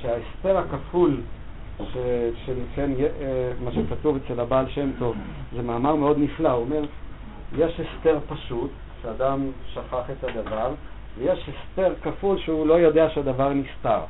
[0.00, 1.20] שההסתר הכפול
[1.84, 5.16] ש- של כן, אה, מה שכתוב אצל הבעל שם טוב,
[5.56, 6.48] זה מאמר מאוד נפלא.
[6.48, 6.82] הוא אומר,
[7.58, 8.70] יש הסתר פשוט,
[9.02, 10.70] שאדם שכח את הדבר,
[11.18, 14.00] ויש הסתר כפול שהוא לא יודע שהדבר נסתר.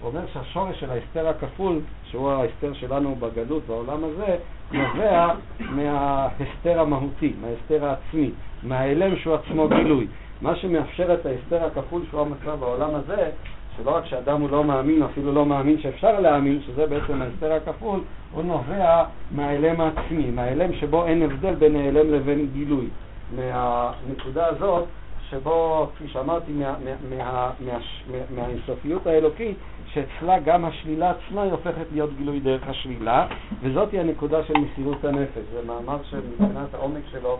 [0.00, 4.36] הוא אומר שהשורש של ההסתר הכפול, שהוא ההסתר שלנו בגלות בעולם הזה,
[4.72, 5.28] נובע
[5.60, 8.30] מההסתר המהותי, מההסתר העצמי,
[8.62, 10.06] מהאלם שהוא עצמו גילוי.
[10.40, 13.30] מה שמאפשר את ההסתר הכפול שהוא המצב בעולם הזה,
[13.76, 18.00] שלא רק שאדם הוא לא מאמין, אפילו לא מאמין שאפשר להאמין, שזה בעצם ההסתר הכפול,
[18.32, 22.88] הוא נובע מהאלם העצמי, מהאלם שבו אין הבדל בין האלם לבין גילוי.
[23.36, 24.84] מהנקודה הזאת
[25.30, 29.56] שבו, כפי שאמרתי, מה, מה, מה, מה, מהאינסופיות האלוקית,
[29.92, 33.26] שאצלה גם השלילה עצמה היא הופכת להיות גילוי דרך השלילה,
[33.62, 35.42] וזאת היא הנקודה של מסירות הנפש.
[35.52, 37.38] זה מאמר שמבחינת העומק שלו,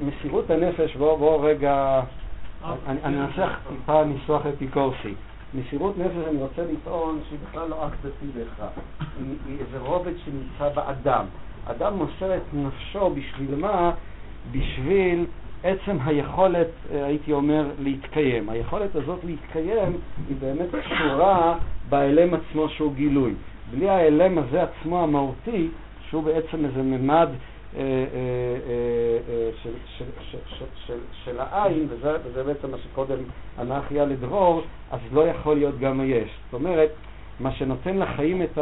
[0.00, 2.00] מסירות הנפש, בואו בוא רגע,
[2.86, 5.14] אני, אנסח טיפה ניסוח אפיקורסי.
[5.54, 8.70] מסירות נפש אני רוצה לטעון שהיא בכלל לא אקט דתי בהכרח,
[9.46, 11.24] היא, איזה רובד שנמצא באדם.
[11.66, 13.90] אדם מוסר את נפשו בשביל מה?
[14.52, 15.26] בשביל
[15.62, 18.48] עצם היכולת, אה, הייתי אומר, להתקיים.
[18.48, 19.96] היכולת הזאת להתקיים
[20.28, 21.58] היא באמת קשורה
[21.88, 23.34] באלם עצמו שהוא גילוי.
[23.70, 25.68] בלי האלם הזה עצמו המהותי,
[26.08, 27.28] שהוא בעצם איזה ממד
[29.62, 30.04] של, של,
[30.86, 33.16] של, של, העין, וזה, בעצם מה שקודם
[33.58, 36.30] אנרכיה לדרור, אז לא יכול להיות גם היש.
[36.44, 36.90] זאת אומרת,
[37.40, 38.58] מה שנותן לחיים את,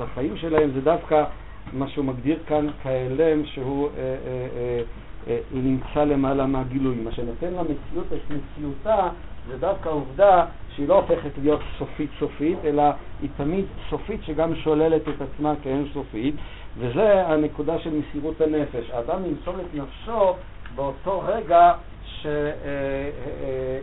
[0.00, 1.24] החיים שלהם זה דווקא
[1.72, 4.16] מה שהוא מגדיר כאן כאלם שהוא אה, אה,
[4.56, 4.82] אה,
[5.28, 6.94] אה, נמצא למעלה מהגילוי.
[6.94, 9.08] מה שנותן למציאות את מציאותה
[9.48, 10.44] זה דווקא העובדה
[10.76, 12.82] שהיא לא הופכת להיות סופית סופית, אלא
[13.22, 16.34] היא תמיד סופית שגם שוללת את עצמה כאין סופית,
[16.78, 18.90] וזה הנקודה של מסירות הנפש.
[18.90, 20.34] האדם ימסור את נפשו
[20.74, 21.72] באותו רגע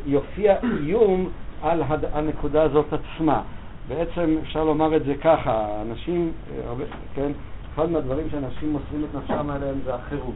[0.05, 1.29] שיופיע איום
[1.61, 1.83] על
[2.13, 3.41] הנקודה הזאת עצמה.
[3.87, 6.31] בעצם אפשר לומר את זה ככה, אנשים,
[7.15, 7.31] כן,
[7.73, 10.35] אחד מהדברים שאנשים מוסרים את נפשם עליהם זה החירות.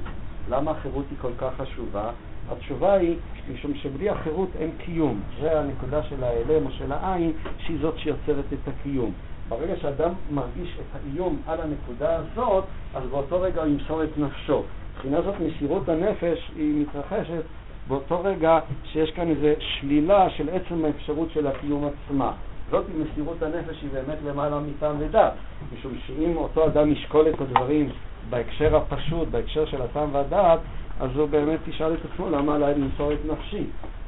[0.49, 2.09] למה החירות היא כל כך חשובה?
[2.51, 3.15] התשובה היא
[3.53, 5.19] משום שבלי החירות אין קיום.
[5.41, 9.11] זה הנקודה של ההלם או של העין, שהיא זאת שיוצרת את הקיום.
[9.49, 12.63] ברגע שאדם מרגיש את האיום על הנקודה הזאת,
[12.95, 14.63] אז באותו רגע הוא ימסור את נפשו.
[14.95, 17.43] מבחינה זאת מסירות הנפש היא מתרחשת
[17.87, 22.31] באותו רגע שיש כאן איזו שלילה של עצם האפשרות של הקיום עצמה.
[22.71, 25.33] זאת מסירות הנפש היא באמת למעלה מטעם ודת,
[25.73, 27.89] משום שאם אותו אדם ישקול את הדברים
[28.29, 30.59] בהקשר הפשוט, בהקשר של הטעם והדעת,
[30.99, 33.63] אז הוא באמת ישאל את עצמו למה עליי למסור את נפשי.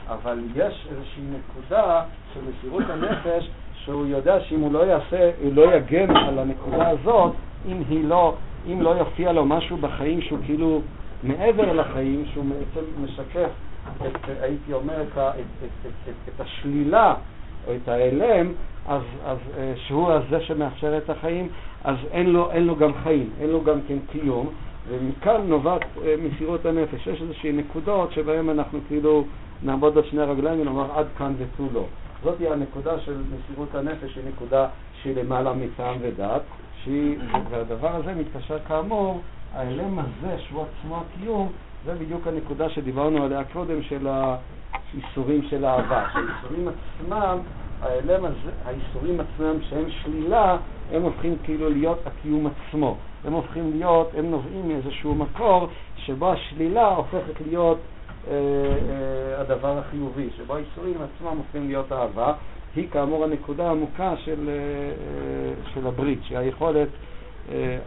[0.07, 5.75] אבל יש איזושהי נקודה של מסירות הנפש שהוא יודע שאם הוא לא יעשה, הוא לא
[5.75, 7.33] יגן על הנקודה הזאת,
[7.67, 8.35] אם היא לא,
[8.67, 10.81] אם לא יופיע לו משהו בחיים שהוא כאילו
[11.23, 13.49] מעבר לחיים, שהוא בעצם משקף
[14.07, 17.13] את, הייתי אומר, את, את, את, את, את השלילה
[17.67, 18.51] או את ההלם,
[18.87, 21.47] אז, אז אה, שהוא הזה שמאפשר את החיים,
[21.83, 24.49] אז אין לו, אין לו גם חיים, אין לו גם כן קיום,
[24.87, 27.07] ומכאן נובעת אה, מסירות הנפש.
[27.07, 29.25] יש איזושהי נקודות שבהן אנחנו כאילו
[29.63, 31.85] נעמוד על שני הרגליים ונאמר עד כאן ותו לא.
[32.23, 34.67] זאת היא הנקודה של מסירות הנפש, היא נקודה
[35.01, 36.41] שהיא למעלה מטעם ודת,
[37.49, 39.21] והדבר הזה מתקשר כאמור,
[39.53, 41.51] האלם הזה שהוא עצמו הקיום,
[41.85, 46.05] זה בדיוק הנקודה שדיברנו עליה קודם של האיסורים של אהבה.
[46.13, 47.37] שהאיסורים עצמם,
[47.81, 50.57] האלם הזה, האיסורים עצמם שהם שלילה,
[50.91, 52.97] הם הופכים כאילו להיות הקיום עצמו.
[53.25, 57.77] הם הופכים להיות, הם נובעים מאיזשהו מקור שבו השלילה הופכת להיות
[58.27, 62.33] אה, אה, הדבר החיובי, שבו האיסורים עצמם הופכים להיות אהבה.
[62.75, 66.87] היא כאמור הנקודה העמוקה של, אה, אה, של הברית, שהיא היכולת,
[67.51, 67.77] אה,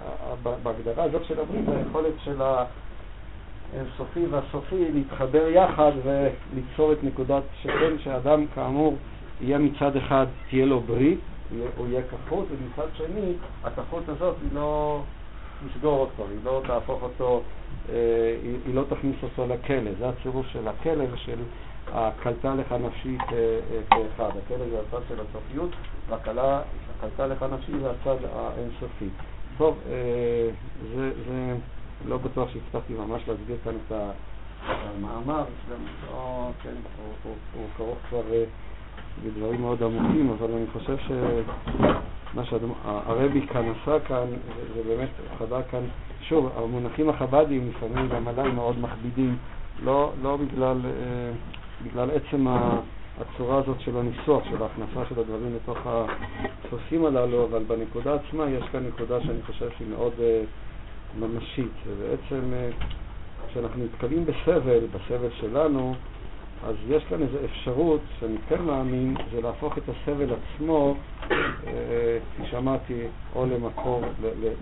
[0.62, 8.46] בהגדרה הזאת של הברית, היכולת של האינסופי והסופי להתחבר יחד וליצור את נקודת שכן שאדם
[8.54, 8.96] כאמור
[9.40, 11.20] יהיה מצד אחד, תהיה לו ברית,
[11.76, 13.32] הוא יהיה כחות, ומצד שני,
[13.64, 15.00] הכחות הזאת היא לא,
[15.68, 17.42] תשגור אותו, היא לא תהפוך אותו,
[17.88, 17.94] אה,
[18.42, 19.90] היא, היא לא תכניס אותו לכלא.
[19.98, 21.38] זה הצירוף של הכלא ושל
[21.92, 24.30] הקלטה לך נפשית אה, אה, כאחד.
[24.44, 25.70] הכלא זה הצד של הסופיות,
[26.08, 29.08] והקלטה לך נפשית זה הצד האינסופי.
[29.58, 29.78] טוב,
[30.94, 31.54] זה, זה
[32.08, 33.92] לא בטוח שהצלחתי ממש להסביר כאן את.
[34.66, 36.74] המאמר, גם לא, כן,
[37.54, 38.22] הוא, כרוך כבר
[39.24, 44.24] בדברים מאוד עמוקים, אבל אני חושב שמה שהרבי כאן עשה כאן,
[44.74, 45.08] זה, באמת
[45.38, 45.80] חדה כאן,
[46.20, 49.36] שוב, המונחים החב"דיים לפעמים גם עדיין מאוד מכבידים,
[49.82, 51.30] לא, לא בגלל, אה,
[51.84, 52.46] בגלל עצם
[53.20, 58.64] הצורה הזאת של הניסוח, של ההכנסה של הדברים לתוך הדפוסים הללו, אבל בנקודה עצמה יש
[58.72, 60.42] כאן נקודה שאני חושב שהיא מאוד אה,
[61.20, 62.52] ממשית, ובעצם
[63.48, 65.94] כשאנחנו נתקלים בסבל, בסבל שלנו,
[66.64, 70.94] אז יש כאן איזו אפשרות, שאני כן מאמין, זה להפוך את הסבל עצמו,
[71.30, 73.02] אה, כפי שאמרתי,
[73.34, 74.02] או למקור,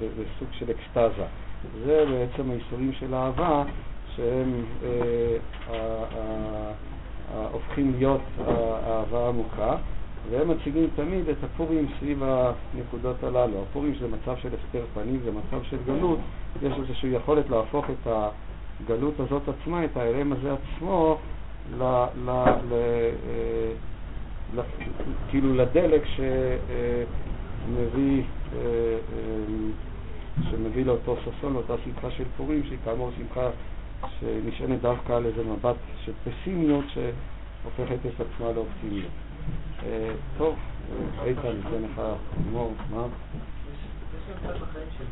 [0.01, 1.24] לסוג של אקסטזה.
[1.84, 3.64] זה בעצם האיסורים של אהבה,
[4.16, 5.36] שהם אה,
[7.53, 8.20] הופכים להיות
[8.86, 9.76] אהבה עמוקה,
[10.30, 13.62] והם מציגים תמיד את הפורים סביב הנקודות הללו.
[13.62, 16.18] הפורים זה מצב של הסתר פנים, זה מצב של גלות,
[16.62, 18.09] יש איזושהי יכולת להפוך את.
[18.84, 21.18] הגלות הזאת עצמה, את ההלם הזה עצמו,
[21.78, 21.82] ל,
[22.24, 22.30] ל,
[22.68, 23.72] ל, אה,
[24.54, 24.60] ל,
[25.28, 26.02] כאילו לדלק
[27.66, 29.44] שמביא, אה, אה,
[30.50, 33.50] שמביא לאותו ששון, לאותה שמחה של פורים, שהיא כאמור שמחה
[34.20, 39.12] שנשענת דווקא על איזה מבט של פסימיות שהופכת את עצמה לאופטימיות.
[40.38, 40.56] טוב,
[41.24, 42.02] איתן, ניתן לך
[42.40, 43.04] לגמור, מה?
[43.04, 43.08] יש
[44.30, 45.04] גם קצת בחיים של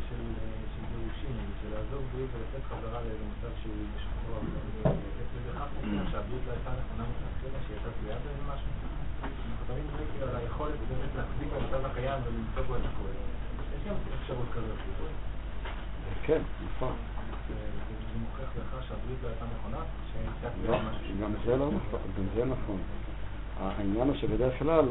[1.28, 4.40] גירושים, של לעזוב בריאות ולצאת חזרה לאיזה מצב שהוא משוחרר,
[5.34, 8.70] ובכך מובן שהבריאות לא הייתה נכונה מלכתחילה, שהיא הייתה תלויה בהם משהו.
[9.66, 13.12] תמיד מדברים כאילו על היכולת באמת להחזיק במצב הקיים ולמצוא בו את הכול.
[13.74, 14.78] יש גם אפשרות כזאת.
[16.22, 16.94] כן, נכון.
[17.48, 17.54] זה
[18.20, 20.78] מוכיח לך שהבריאות לא הייתה נכונה, שהייתה לא,
[21.22, 22.80] גם זה לא נכון, גם זה נכון.
[23.60, 24.84] העניין הוא שבדרך כלל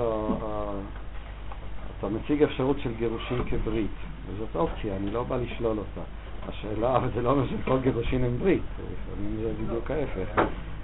[2.00, 6.02] אתה מציג אפשרות של גירושין כברית, וזאת אופציה, אני לא בא לשלול אותה.
[6.48, 10.41] השאלה, אבל זה לא אומר שכל גירושין הם ברית, לפעמים זה בדיוק ההפך.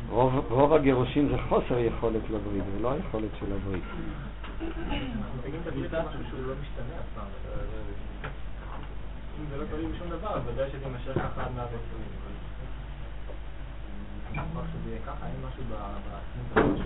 [0.10, 3.84] רוב, רוב הגירושין זה חוסר יכולת לברית, ולא היכולת של הברית.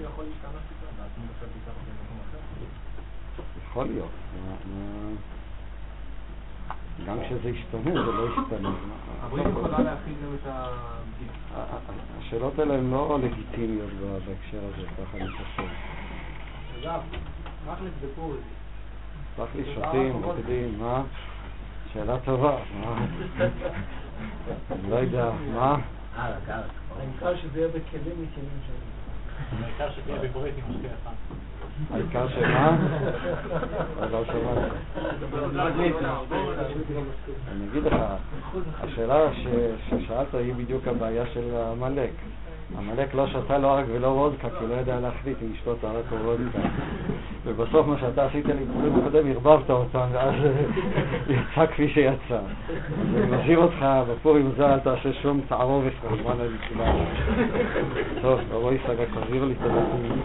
[0.03, 2.37] יכול להשתנות פתאום, בעצמות אחרת תיקח אותי למקום אחר.
[3.63, 4.09] יכול להיות.
[7.05, 8.71] גם כשזה ישתנה, זה לא ישתנה.
[9.23, 10.67] אבל היא יכולה להכיל גם את ה...
[12.19, 13.89] השאלות האלה הן לא לגיטימיות
[14.25, 15.63] בהקשר הזה, ככה אני חושב.
[16.81, 17.01] אגב,
[17.67, 18.57] רק לבדקו את זה.
[19.37, 21.03] סלח לי, שותים, רוקדים, מה?
[21.93, 23.05] שאלה טובה, מה?
[24.71, 25.77] אני לא יודע, מה?
[26.17, 29.63] העיקר שזה יהיה בכלים מכלים שונים.
[29.63, 31.11] העיקר שתהיה בברית עם משקיע אחד.
[31.93, 32.77] העיקר שמה?
[34.11, 34.75] לא שמעתי.
[37.51, 37.95] אני אגיד לך,
[38.83, 42.11] השאלה ששאלת היא בדיוק הבעיה של עמלק.
[42.77, 46.17] עמלק לא שתה לא ערק ולא וודקה, כי לא יודע להחליט אם לשתות ערק או
[46.17, 46.59] וודקה.
[47.45, 50.35] ובסוף מה שאתה עשית לי כאילו בפרק הקודם, ערבבת אותם, ואז
[51.29, 52.35] יצא כפי שיצא.
[52.35, 52.41] אז
[53.15, 56.91] אני מזהיר אותך, בפורים זה אל תעשה שום תערובת כמובן על הנקודה.
[58.21, 60.21] טוב, רועי סגה, תעביר לי את הדברים.